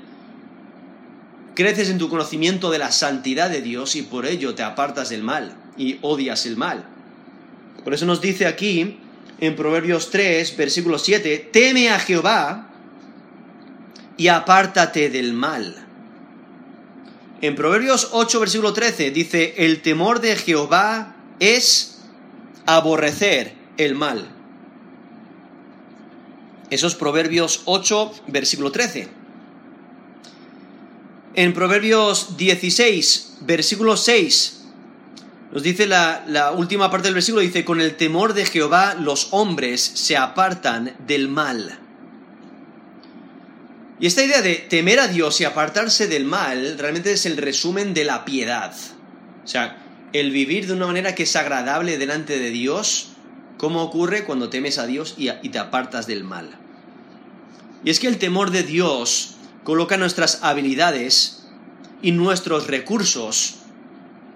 creces 1.56 1.90
en 1.90 1.98
tu 1.98 2.10
conocimiento 2.10 2.70
de 2.70 2.80
la 2.80 2.92
santidad 2.92 3.50
de 3.50 3.62
Dios 3.62 3.96
y 3.96 4.02
por 4.04 4.26
ello 4.26 4.54
te 4.54 4.64
apartas 4.64 5.10
del 5.10 5.24
mal 5.24 5.56
y 5.78 5.98
odias 6.02 6.46
el 6.46 6.58
mal. 6.58 6.84
Por 7.86 7.94
eso 7.94 8.06
nos 8.06 8.22
dice 8.22 8.46
aquí 8.46 8.98
en 9.41 9.56
Proverbios 9.56 10.12
3, 10.12 10.56
versículo 10.56 10.99
7, 10.99 11.49
teme 11.51 11.89
a 11.89 11.99
Jehová 11.99 12.69
y 14.15 14.27
apártate 14.27 15.10
del 15.10 15.34
mal. 15.34 15.84
En 17.41 17.56
Proverbios 17.56 18.10
8, 18.12 18.39
versículo 18.39 18.71
13 18.71 19.10
dice, 19.10 19.56
el 19.58 19.82
temor 19.82 20.21
de 20.21 20.36
Jehová 20.36 21.15
es 21.39 22.01
aborrecer 22.67 23.56
el 23.77 23.95
mal. 23.95 24.30
Esos 26.69 26.93
Proverbios 26.93 27.63
8, 27.65 28.12
versículo 28.27 28.71
13. 28.71 29.08
En 31.34 31.54
Proverbios 31.54 32.38
16, 32.38 33.38
versículo 33.41 33.97
6, 33.97 34.61
nos 35.52 35.64
dice 35.64 35.86
la, 35.86 36.54
última 36.56 36.90
parte 36.90 37.08
del 37.08 37.16
versículo, 37.16 37.42
dice, 37.42 37.66
con 37.66 37.82
el 37.82 37.96
temor 37.96 38.34
de 38.34 38.46
Jehová 38.46 38.96
los 38.96 39.28
hombres 39.32 39.82
se 39.82 40.16
apartan 40.16 40.96
del 41.06 41.28
mal. 41.28 41.78
Y 44.00 44.08
esta 44.08 44.24
idea 44.24 44.42
de 44.42 44.56
temer 44.56 45.00
a 45.00 45.08
Dios 45.08 45.42
y 45.42 45.44
apartarse 45.44 46.08
del 46.08 46.26
mal 46.26 46.78
realmente 46.80 47.12
es 47.12 47.26
el 47.26 47.38
resumen 47.38 47.94
de 47.94 48.06
la 48.06 48.24
piedad. 48.24 48.74
O 49.44 49.48
sea, 49.48 49.78
el 50.14 50.32
vivir 50.32 50.68
de 50.68 50.74
una 50.74 50.88
manera 50.88 51.14
que 51.16 51.24
es 51.24 51.36
agradable 51.36 51.98
delante 51.98 52.40
de 52.40 52.50
Dios, 52.50 53.10
¿cómo 53.58 53.84
ocurre 53.84 54.24
cuando 54.24 54.50
temes 54.50 54.78
a 54.78 54.88
Dios 54.88 55.16
y, 55.18 55.30
te 55.50 55.60
apartas 55.60 56.08
del 56.08 56.24
mal? 56.24 56.50
Y 57.84 57.90
es 57.90 58.00
que 58.00 58.08
el 58.08 58.18
temor 58.18 58.52
de 58.52 58.64
Dios 58.64 59.36
coloca 59.64 59.98
nuestras 59.98 60.44
habilidades 60.44 61.44
y 62.02 62.12
nuestros 62.12 62.68
recursos 62.68 63.61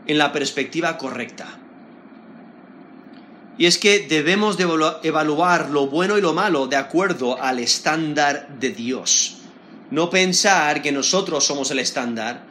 en 0.08 0.18
la 0.18 0.32
perspectiva 0.32 0.98
correcta. 0.98 1.60
Y 3.58 3.68
es 3.68 3.78
que 3.78 4.08
debemos 4.08 4.58
de 4.58 4.68
evaluar 5.04 5.70
lo 5.70 5.88
bueno 5.88 6.18
y 6.18 6.22
lo 6.22 6.34
malo 6.34 6.68
de 6.68 6.76
acuerdo 6.76 7.42
al 7.42 7.60
estándar 7.60 8.50
de 8.60 8.72
Dios 8.72 9.38
no 9.92 10.10
pensar 10.10 10.82
que 10.82 10.92
nosotros 10.92 11.46
somos 11.46 11.72
el 11.72 11.80
estándar 11.80 12.44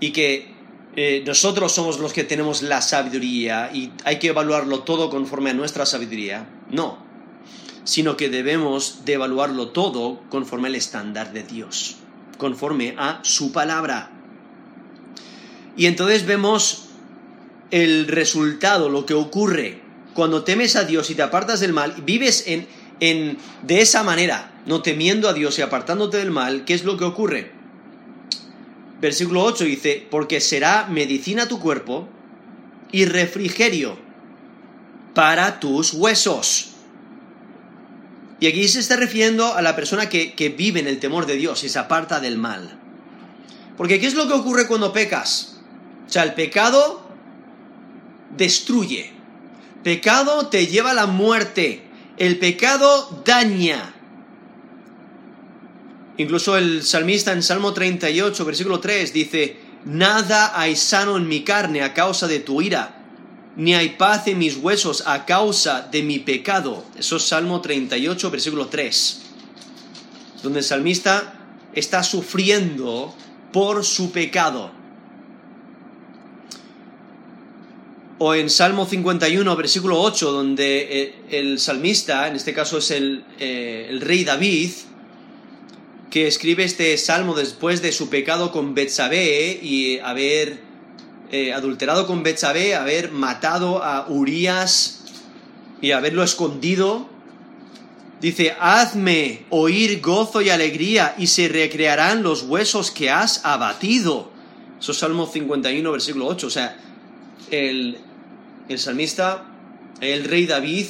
y 0.00 0.10
que 0.10 0.52
eh, 0.94 1.22
nosotros 1.26 1.72
somos 1.72 1.98
los 1.98 2.12
que 2.12 2.24
tenemos 2.24 2.62
la 2.62 2.82
sabiduría 2.82 3.70
y 3.72 3.92
hay 4.04 4.18
que 4.18 4.28
evaluarlo 4.28 4.80
todo 4.80 5.08
conforme 5.08 5.50
a 5.50 5.54
nuestra 5.54 5.86
sabiduría. 5.86 6.46
No, 6.70 6.98
sino 7.84 8.16
que 8.16 8.28
debemos 8.28 9.04
de 9.04 9.14
evaluarlo 9.14 9.68
todo 9.68 10.20
conforme 10.28 10.68
al 10.68 10.74
estándar 10.74 11.32
de 11.32 11.42
Dios, 11.44 11.96
conforme 12.38 12.94
a 12.98 13.20
su 13.22 13.52
palabra. 13.52 14.10
Y 15.76 15.86
entonces 15.86 16.26
vemos 16.26 16.90
el 17.72 18.06
resultado, 18.06 18.88
lo 18.88 19.04
que 19.06 19.14
ocurre 19.14 19.80
cuando 20.14 20.44
temes 20.44 20.76
a 20.76 20.84
Dios 20.84 21.10
y 21.10 21.14
te 21.14 21.22
apartas 21.22 21.58
del 21.60 21.72
mal, 21.72 21.94
vives 22.04 22.44
en, 22.46 22.68
en, 23.00 23.38
de 23.62 23.80
esa 23.80 24.02
manera, 24.04 24.52
no 24.66 24.82
temiendo 24.82 25.28
a 25.28 25.32
Dios 25.32 25.58
y 25.58 25.62
apartándote 25.62 26.18
del 26.18 26.30
mal, 26.30 26.64
¿qué 26.64 26.74
es 26.74 26.84
lo 26.84 26.98
que 26.98 27.04
ocurre? 27.04 27.50
Versículo 29.00 29.42
8 29.42 29.64
dice, 29.64 30.06
porque 30.10 30.40
será 30.40 30.86
medicina 30.88 31.48
tu 31.48 31.58
cuerpo 31.58 32.08
y 32.92 33.06
refrigerio 33.06 33.96
para 35.14 35.58
tus 35.58 35.94
huesos. 35.94 36.72
Y 38.38 38.48
aquí 38.48 38.68
se 38.68 38.80
está 38.80 38.96
refiriendo 38.96 39.54
a 39.54 39.62
la 39.62 39.74
persona 39.74 40.10
que, 40.10 40.34
que 40.34 40.50
vive 40.50 40.80
en 40.80 40.88
el 40.88 41.00
temor 41.00 41.24
de 41.24 41.36
Dios 41.36 41.64
y 41.64 41.70
se 41.70 41.78
aparta 41.78 42.20
del 42.20 42.36
mal. 42.36 42.78
Porque 43.78 43.98
¿qué 43.98 44.06
es 44.06 44.14
lo 44.14 44.28
que 44.28 44.34
ocurre 44.34 44.66
cuando 44.66 44.92
pecas? 44.92 45.60
O 46.06 46.12
sea, 46.12 46.24
el 46.24 46.34
pecado 46.34 47.01
destruye. 48.36 49.12
Pecado 49.82 50.48
te 50.48 50.66
lleva 50.66 50.92
a 50.92 50.94
la 50.94 51.06
muerte. 51.06 51.82
El 52.16 52.38
pecado 52.38 53.22
daña. 53.24 53.94
Incluso 56.18 56.56
el 56.56 56.82
salmista 56.82 57.32
en 57.32 57.42
Salmo 57.42 57.72
38, 57.72 58.44
versículo 58.44 58.80
3 58.80 59.12
dice, 59.12 59.56
Nada 59.84 60.52
hay 60.58 60.76
sano 60.76 61.16
en 61.16 61.26
mi 61.26 61.42
carne 61.42 61.82
a 61.82 61.94
causa 61.94 62.28
de 62.28 62.38
tu 62.38 62.62
ira, 62.62 63.02
ni 63.56 63.74
hay 63.74 63.90
paz 63.90 64.28
en 64.28 64.38
mis 64.38 64.56
huesos 64.56 65.04
a 65.06 65.24
causa 65.24 65.88
de 65.90 66.02
mi 66.02 66.20
pecado. 66.20 66.84
Eso 66.96 67.16
es 67.16 67.24
Salmo 67.24 67.60
38, 67.60 68.30
versículo 68.30 68.66
3, 68.66 69.22
donde 70.42 70.60
el 70.60 70.64
salmista 70.64 71.34
está 71.74 72.04
sufriendo 72.04 73.14
por 73.52 73.84
su 73.84 74.12
pecado. 74.12 74.81
O 78.24 78.36
en 78.36 78.50
Salmo 78.50 78.86
51, 78.86 79.56
versículo 79.56 80.00
8, 80.00 80.30
donde 80.30 81.02
eh, 81.02 81.14
el 81.32 81.58
salmista, 81.58 82.28
en 82.28 82.36
este 82.36 82.54
caso 82.54 82.78
es 82.78 82.92
el, 82.92 83.24
eh, 83.40 83.88
el 83.90 84.00
rey 84.00 84.22
David, 84.22 84.70
que 86.08 86.28
escribe 86.28 86.62
este 86.62 86.96
salmo 86.98 87.34
después 87.34 87.82
de 87.82 87.90
su 87.90 88.10
pecado 88.10 88.52
con 88.52 88.76
Betsabé 88.76 89.58
y 89.60 89.98
haber 89.98 90.60
eh, 91.32 91.52
adulterado 91.52 92.06
con 92.06 92.22
Betsabé, 92.22 92.76
haber 92.76 93.10
matado 93.10 93.82
a 93.82 94.06
Urias 94.08 95.00
y 95.80 95.90
haberlo 95.90 96.22
escondido. 96.22 97.08
Dice, 98.20 98.54
hazme 98.60 99.46
oír 99.50 100.00
gozo 100.00 100.42
y 100.42 100.50
alegría 100.50 101.16
y 101.18 101.26
se 101.26 101.48
recrearán 101.48 102.22
los 102.22 102.44
huesos 102.44 102.92
que 102.92 103.10
has 103.10 103.44
abatido. 103.44 104.30
Eso 104.78 104.92
es 104.92 104.98
Salmo 104.98 105.26
51, 105.26 105.90
versículo 105.90 106.28
8. 106.28 106.46
O 106.46 106.50
sea, 106.50 106.78
el, 107.50 107.98
el 108.72 108.78
salmista, 108.78 109.44
el 110.00 110.24
rey 110.24 110.46
David, 110.46 110.86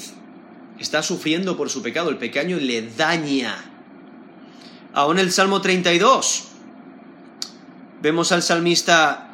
está 0.79 1.03
sufriendo 1.03 1.57
por 1.57 1.71
su 1.71 1.83
pecado. 1.83 2.11
El 2.11 2.19
pecado 2.19 2.49
le 2.49 2.83
daña. 2.97 3.57
Aún 4.95 5.19
el 5.19 5.33
Salmo 5.33 5.61
32, 5.61 6.45
vemos 8.03 8.33
al 8.33 8.43
salmista 8.43 9.33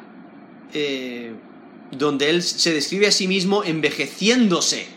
eh, 0.73 1.33
donde 1.91 2.29
él 2.29 2.43
se 2.43 2.73
describe 2.73 3.07
a 3.07 3.11
sí 3.11 3.27
mismo 3.27 3.63
envejeciéndose. 3.63 4.87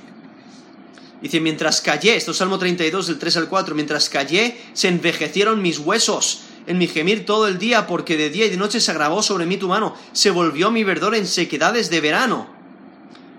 Dice, 1.21 1.41
mientras 1.41 1.81
callé, 1.81 2.17
esto 2.17 2.33
es 2.33 2.37
Salmo 2.37 2.59
32 2.59 3.07
del 3.07 3.19
3 3.19 3.37
al 3.39 3.49
4, 3.49 3.75
mientras 3.75 4.09
callé 4.09 4.57
se 4.73 4.89
envejecieron 4.89 5.63
mis 5.63 5.79
huesos 5.79 6.43
en 6.67 6.79
mi 6.79 6.87
gemir 6.87 7.25
todo 7.25 7.49
el 7.49 7.59
día, 7.59 7.87
porque 7.87 8.17
de 8.17 8.31
día 8.31 8.47
y 8.47 8.51
de 8.51 8.57
noche 8.57 8.81
se 8.81 8.91
agravó 8.91 9.23
sobre 9.23 9.47
mí 9.47 9.57
tu 9.57 9.69
mano, 9.69 9.97
se 10.13 10.31
volvió 10.31 10.71
mi 10.71 10.85
verdor 10.85 11.15
en 11.15 11.27
sequedades 11.27 11.91
de 11.91 12.01
verano. 12.01 12.52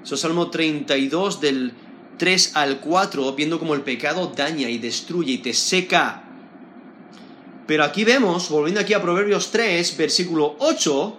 Es 0.04 0.20
Salmo 0.20 0.50
32 0.50 1.42
del 1.42 1.74
3 2.18 2.56
al 2.56 2.80
4, 2.80 3.34
viendo 3.34 3.60
cómo 3.60 3.74
el 3.74 3.82
pecado 3.82 4.32
daña 4.36 4.70
y 4.70 4.78
destruye 4.78 5.34
y 5.34 5.38
te 5.40 5.54
seca. 5.54 6.24
Pero 7.66 7.84
aquí 7.84 8.04
vemos, 8.04 8.50
volviendo 8.50 8.82
aquí 8.82 8.94
a 8.94 9.02
Proverbios 9.02 9.52
3, 9.52 9.98
versículo 9.98 10.56
8, 10.60 11.18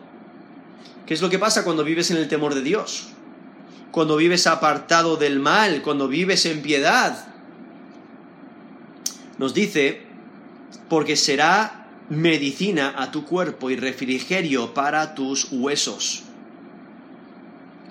¿Qué 1.07 1.13
es 1.13 1.21
lo 1.21 1.29
que 1.29 1.39
pasa 1.39 1.65
cuando 1.65 1.85
vives 1.85 2.11
en 2.11 2.17
el 2.17 2.29
temor 2.29 2.55
de 2.55 2.63
Dios? 2.63 3.09
Cuando 3.91 4.17
vives 4.17 4.47
apartado 4.47 5.17
del 5.17 5.39
mal, 5.39 5.83
cuando 5.83 6.09
vives 6.09 6.47
en 6.47 6.63
piedad. 6.63 7.27
Nos 9.39 9.53
dice, 9.53 10.03
porque 10.89 11.17
será 11.17 11.89
medicina 12.09 12.95
a 12.97 13.11
tu 13.11 13.25
cuerpo 13.25 13.71
y 13.71 13.77
refrigerio 13.77 14.73
para 14.73 15.15
tus 15.15 15.49
huesos. 15.51 16.23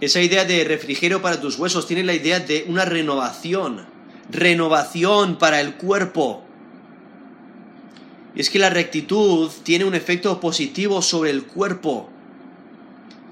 Esa 0.03 0.21
idea 0.21 0.45
de 0.45 0.63
refrigerio 0.63 1.21
para 1.21 1.39
tus 1.39 1.57
huesos 1.57 1.87
tiene 1.87 2.03
la 2.03 2.13
idea 2.13 2.39
de 2.39 2.65
una 2.67 2.85
renovación, 2.85 3.85
renovación 4.29 5.37
para 5.37 5.61
el 5.61 5.75
cuerpo. 5.75 6.43
Y 8.35 8.41
es 8.41 8.49
que 8.49 8.59
la 8.59 8.69
rectitud 8.69 9.49
tiene 9.63 9.85
un 9.85 9.95
efecto 9.95 10.39
positivo 10.39 11.01
sobre 11.01 11.29
el 11.29 11.43
cuerpo 11.43 12.09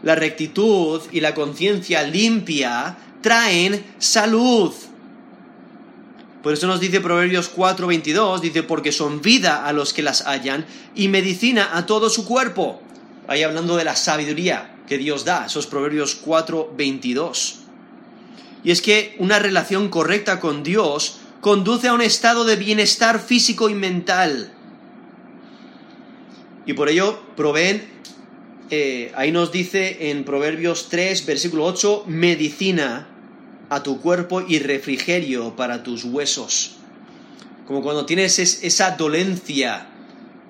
la 0.03 0.15
rectitud 0.15 1.01
y 1.11 1.19
la 1.19 1.35
conciencia 1.35 2.03
limpia 2.03 2.97
traen 3.21 3.93
salud. 3.99 4.73
Por 6.41 6.53
eso 6.53 6.65
nos 6.65 6.79
dice 6.79 7.01
Proverbios 7.01 7.51
4:22, 7.55 8.39
dice, 8.41 8.63
porque 8.63 8.91
son 8.91 9.21
vida 9.21 9.65
a 9.65 9.73
los 9.73 9.93
que 9.93 10.01
las 10.01 10.25
hallan 10.25 10.65
y 10.95 11.07
medicina 11.07 11.69
a 11.73 11.85
todo 11.85 12.09
su 12.09 12.25
cuerpo. 12.25 12.81
Ahí 13.27 13.43
hablando 13.43 13.77
de 13.77 13.83
la 13.83 13.95
sabiduría 13.95 14.71
que 14.91 14.97
Dios 14.97 15.23
da, 15.23 15.45
esos 15.45 15.67
Proverbios 15.67 16.19
4:22. 16.21 17.59
Y 18.61 18.71
es 18.71 18.81
que 18.81 19.15
una 19.19 19.39
relación 19.39 19.87
correcta 19.87 20.41
con 20.41 20.63
Dios 20.63 21.21
conduce 21.39 21.87
a 21.87 21.93
un 21.93 22.01
estado 22.01 22.43
de 22.43 22.57
bienestar 22.57 23.21
físico 23.21 23.69
y 23.69 23.73
mental. 23.73 24.51
Y 26.65 26.73
por 26.73 26.89
ello 26.89 27.21
proveen 27.37 27.87
eh, 28.69 29.13
ahí 29.15 29.31
nos 29.31 29.53
dice 29.53 30.09
en 30.09 30.25
Proverbios 30.25 30.89
3, 30.89 31.25
versículo 31.25 31.63
8, 31.67 32.03
medicina 32.07 33.07
a 33.69 33.83
tu 33.83 34.01
cuerpo 34.01 34.41
y 34.45 34.59
refrigerio 34.59 35.55
para 35.55 35.83
tus 35.83 36.03
huesos. 36.03 36.75
Como 37.65 37.81
cuando 37.81 38.05
tienes 38.05 38.39
esa 38.39 38.91
dolencia 38.97 39.87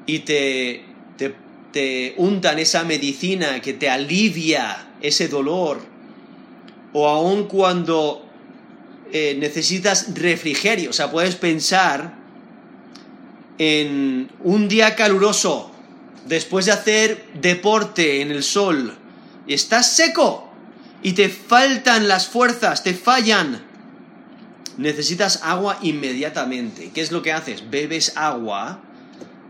y 0.08 0.20
te, 0.20 0.91
te, 1.72 2.14
untan 2.18 2.60
esa 2.60 2.84
medicina 2.84 3.62
que 3.62 3.74
te 3.74 3.90
alivia 3.90 4.94
ese 5.02 5.28
dolor. 5.28 5.82
O 6.94 7.08
aun 7.08 7.46
cuando 7.46 8.26
eh, 9.12 9.36
necesitas 9.40 10.14
refrigerio. 10.16 10.90
O 10.90 10.94
sea, 10.94 11.12
puedes 11.12 11.36
pensar 11.36 12.14
en 13.58 14.30
un 14.44 14.68
día 14.68 14.96
caluroso 14.96 15.72
después 16.28 16.66
de 16.66 16.72
hacer 16.72 17.26
deporte 17.34 18.22
en 18.22 18.32
el 18.32 18.44
sol 18.44 18.98
y 19.48 19.54
estás 19.54 19.92
seco 19.92 20.50
y 21.04 21.14
te 21.14 21.30
faltan 21.30 22.08
las 22.08 22.28
fuerzas, 22.28 22.84
te 22.84 22.94
fallan, 22.94 23.62
necesitas 24.78 25.42
agua 25.44 25.78
inmediatamente. 25.82 26.92
¿Qué 26.94 27.02
es 27.02 27.12
lo 27.12 27.22
que 27.22 27.34
haces? 27.34 27.70
Bebes 27.70 28.14
agua, 28.16 28.82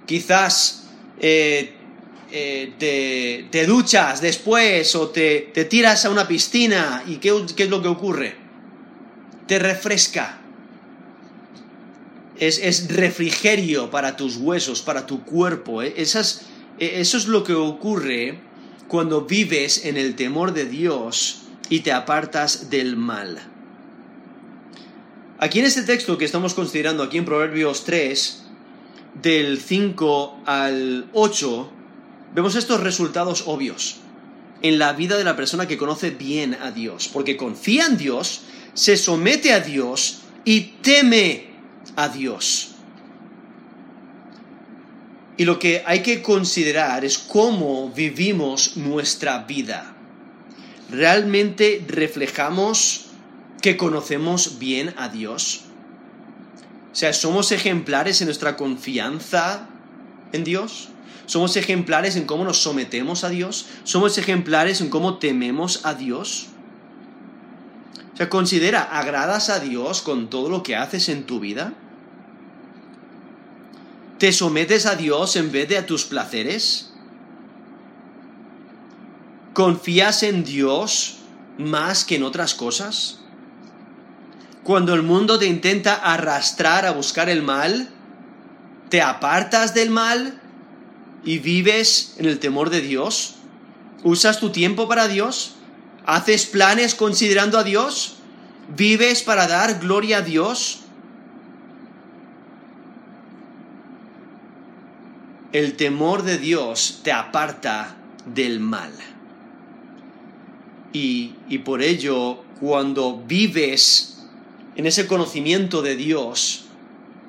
quizás 0.05 0.87
eh, 1.19 1.75
eh, 2.31 3.47
te, 3.51 3.65
duchas 3.65 4.21
después 4.21 4.95
o 4.95 5.09
te, 5.09 5.51
tiras 5.69 6.05
a 6.05 6.09
una 6.09 6.27
piscina 6.27 7.03
y 7.07 7.17
¿qué, 7.17 7.33
¿qué, 7.55 7.63
es 7.63 7.69
lo 7.69 7.81
que 7.81 7.87
ocurre? 7.87 8.35
Te 9.47 9.59
refresca. 9.59 10.39
Es, 12.37 12.57
es 12.57 12.87
refrigerio 12.95 13.91
para 13.91 14.15
tus 14.15 14.37
huesos, 14.37 14.81
para 14.81 15.05
tu 15.05 15.23
cuerpo. 15.23 15.81
¿eh? 15.81 15.93
Esas, 15.97 16.43
e, 16.79 17.01
eso 17.01 17.17
es 17.17 17.27
lo 17.27 17.43
que 17.43 17.53
ocurre 17.53 18.39
cuando 18.87 19.21
vives 19.21 19.85
en 19.85 19.97
el 19.97 20.15
temor 20.15 20.53
de 20.53 20.65
Dios 20.65 21.43
y 21.69 21.81
te 21.81 21.91
apartas 21.91 22.69
del 22.69 22.97
mal. 22.97 23.39
Aquí 25.39 25.59
en 25.59 25.65
este 25.65 25.83
texto 25.83 26.17
que 26.17 26.25
estamos 26.25 26.53
considerando, 26.53 27.01
aquí 27.01 27.17
en 27.17 27.25
Proverbios 27.25 27.83
3, 27.83 28.43
del 29.21 29.59
5 29.59 30.41
al 30.45 31.09
8, 31.13 31.71
vemos 32.33 32.55
estos 32.55 32.79
resultados 32.79 33.43
obvios 33.47 33.97
en 34.61 34.79
la 34.79 34.93
vida 34.93 35.17
de 35.17 35.23
la 35.23 35.35
persona 35.35 35.67
que 35.67 35.77
conoce 35.77 36.11
bien 36.11 36.55
a 36.61 36.71
Dios, 36.71 37.09
porque 37.11 37.37
confía 37.37 37.85
en 37.85 37.97
Dios, 37.97 38.41
se 38.73 38.95
somete 38.97 39.53
a 39.53 39.59
Dios 39.59 40.21
y 40.45 40.61
teme 40.81 41.47
a 41.95 42.09
Dios. 42.09 42.71
Y 45.37 45.45
lo 45.45 45.57
que 45.57 45.83
hay 45.85 46.03
que 46.03 46.21
considerar 46.21 47.03
es 47.03 47.17
cómo 47.17 47.89
vivimos 47.89 48.77
nuestra 48.77 49.39
vida. 49.39 49.95
¿Realmente 50.91 51.83
reflejamos 51.87 53.05
que 53.61 53.77
conocemos 53.77 54.59
bien 54.59 54.93
a 54.97 55.09
Dios? 55.09 55.61
O 56.91 56.95
sea, 56.95 57.13
¿somos 57.13 57.51
ejemplares 57.51 58.21
en 58.21 58.27
nuestra 58.27 58.57
confianza 58.57 59.67
en 60.33 60.43
Dios? 60.43 60.90
¿Somos 61.31 61.55
ejemplares 61.55 62.17
en 62.17 62.25
cómo 62.25 62.43
nos 62.43 62.61
sometemos 62.61 63.23
a 63.23 63.29
Dios? 63.29 63.65
¿Somos 63.85 64.17
ejemplares 64.17 64.81
en 64.81 64.89
cómo 64.89 65.17
tememos 65.17 65.85
a 65.85 65.93
Dios? 65.93 66.47
O 68.13 68.17
sea, 68.17 68.27
considera, 68.27 68.81
¿agradas 68.81 69.49
a 69.49 69.61
Dios 69.61 70.01
con 70.01 70.29
todo 70.29 70.49
lo 70.49 70.61
que 70.61 70.75
haces 70.75 71.07
en 71.07 71.23
tu 71.23 71.39
vida? 71.39 71.71
¿Te 74.17 74.33
sometes 74.33 74.85
a 74.85 74.97
Dios 74.97 75.37
en 75.37 75.53
vez 75.53 75.69
de 75.69 75.77
a 75.77 75.85
tus 75.85 76.03
placeres? 76.03 76.91
¿Confías 79.53 80.23
en 80.23 80.43
Dios 80.43 81.19
más 81.57 82.03
que 82.03 82.17
en 82.17 82.23
otras 82.23 82.55
cosas? 82.55 83.21
Cuando 84.63 84.93
el 84.93 85.01
mundo 85.01 85.39
te 85.39 85.45
intenta 85.45 85.93
arrastrar 85.93 86.85
a 86.85 86.91
buscar 86.91 87.29
el 87.29 87.41
mal, 87.41 87.87
¿te 88.89 89.01
apartas 89.01 89.73
del 89.73 89.91
mal 89.91 90.40
y 91.23 91.39
vives 91.39 92.15
en 92.17 92.25
el 92.25 92.39
temor 92.39 92.69
de 92.69 92.81
Dios? 92.81 93.35
¿Usas 94.03 94.39
tu 94.39 94.51
tiempo 94.51 94.87
para 94.87 95.07
Dios? 95.07 95.53
¿Haces 96.05 96.45
planes 96.45 96.95
considerando 96.95 97.57
a 97.57 97.63
Dios? 97.63 98.15
¿Vives 98.75 99.21
para 99.21 99.47
dar 99.47 99.79
gloria 99.79 100.17
a 100.17 100.21
Dios? 100.21 100.81
el 105.51 105.73
temor 105.73 106.23
de 106.23 106.37
Dios 106.37 107.01
te 107.03 107.11
aparta 107.11 107.95
del 108.25 108.59
mal. 108.59 108.91
Y, 110.93 111.29
por 111.63 111.81
ello, 111.81 112.43
cuando 112.59 113.23
vives 113.25 114.25
en 114.75 114.85
ese 114.85 115.07
conocimiento 115.07 115.81
de 115.81 115.95
Dios, 115.95 116.65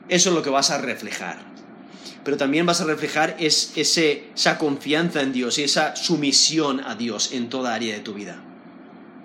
eso 0.08 0.28
es 0.30 0.34
lo 0.34 0.42
que 0.42 0.50
vas 0.50 0.70
a 0.70 0.78
reflejar. 0.78 1.51
Pero 2.24 2.36
también 2.36 2.66
vas 2.66 2.80
a 2.80 2.84
reflejar 2.84 3.36
esa 3.38 4.58
confianza 4.58 5.22
en 5.22 5.32
Dios 5.32 5.58
y 5.58 5.64
esa 5.64 5.96
sumisión 5.96 6.80
a 6.80 6.94
Dios 6.94 7.32
en 7.32 7.48
toda 7.48 7.74
área 7.74 7.94
de 7.94 8.00
tu 8.00 8.14
vida. 8.14 8.40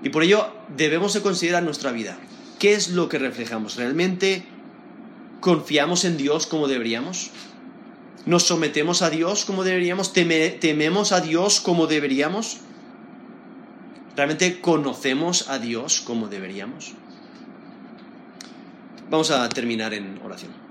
Y 0.03 0.09
por 0.09 0.23
ello 0.23 0.47
debemos 0.75 1.13
de 1.13 1.21
considerar 1.21 1.63
nuestra 1.63 1.91
vida. 1.91 2.17
¿Qué 2.59 2.73
es 2.73 2.89
lo 2.89 3.07
que 3.07 3.19
reflejamos? 3.19 3.75
¿Realmente 3.75 4.45
confiamos 5.41 6.05
en 6.05 6.17
Dios 6.17 6.47
como 6.47 6.67
deberíamos? 6.67 7.29
¿Nos 8.25 8.43
sometemos 8.43 9.03
a 9.03 9.09
Dios 9.09 9.45
como 9.45 9.63
deberíamos? 9.63 10.11
¿Tememos 10.11 11.11
a 11.11 11.21
Dios 11.21 11.61
como 11.61 11.87
deberíamos? 11.87 12.57
¿Realmente 14.15 14.59
conocemos 14.59 15.49
a 15.49 15.59
Dios 15.59 16.01
como 16.01 16.27
deberíamos? 16.27 16.93
Vamos 19.09 19.29
a 19.31 19.47
terminar 19.49 19.93
en 19.93 20.19
oración. 20.23 20.66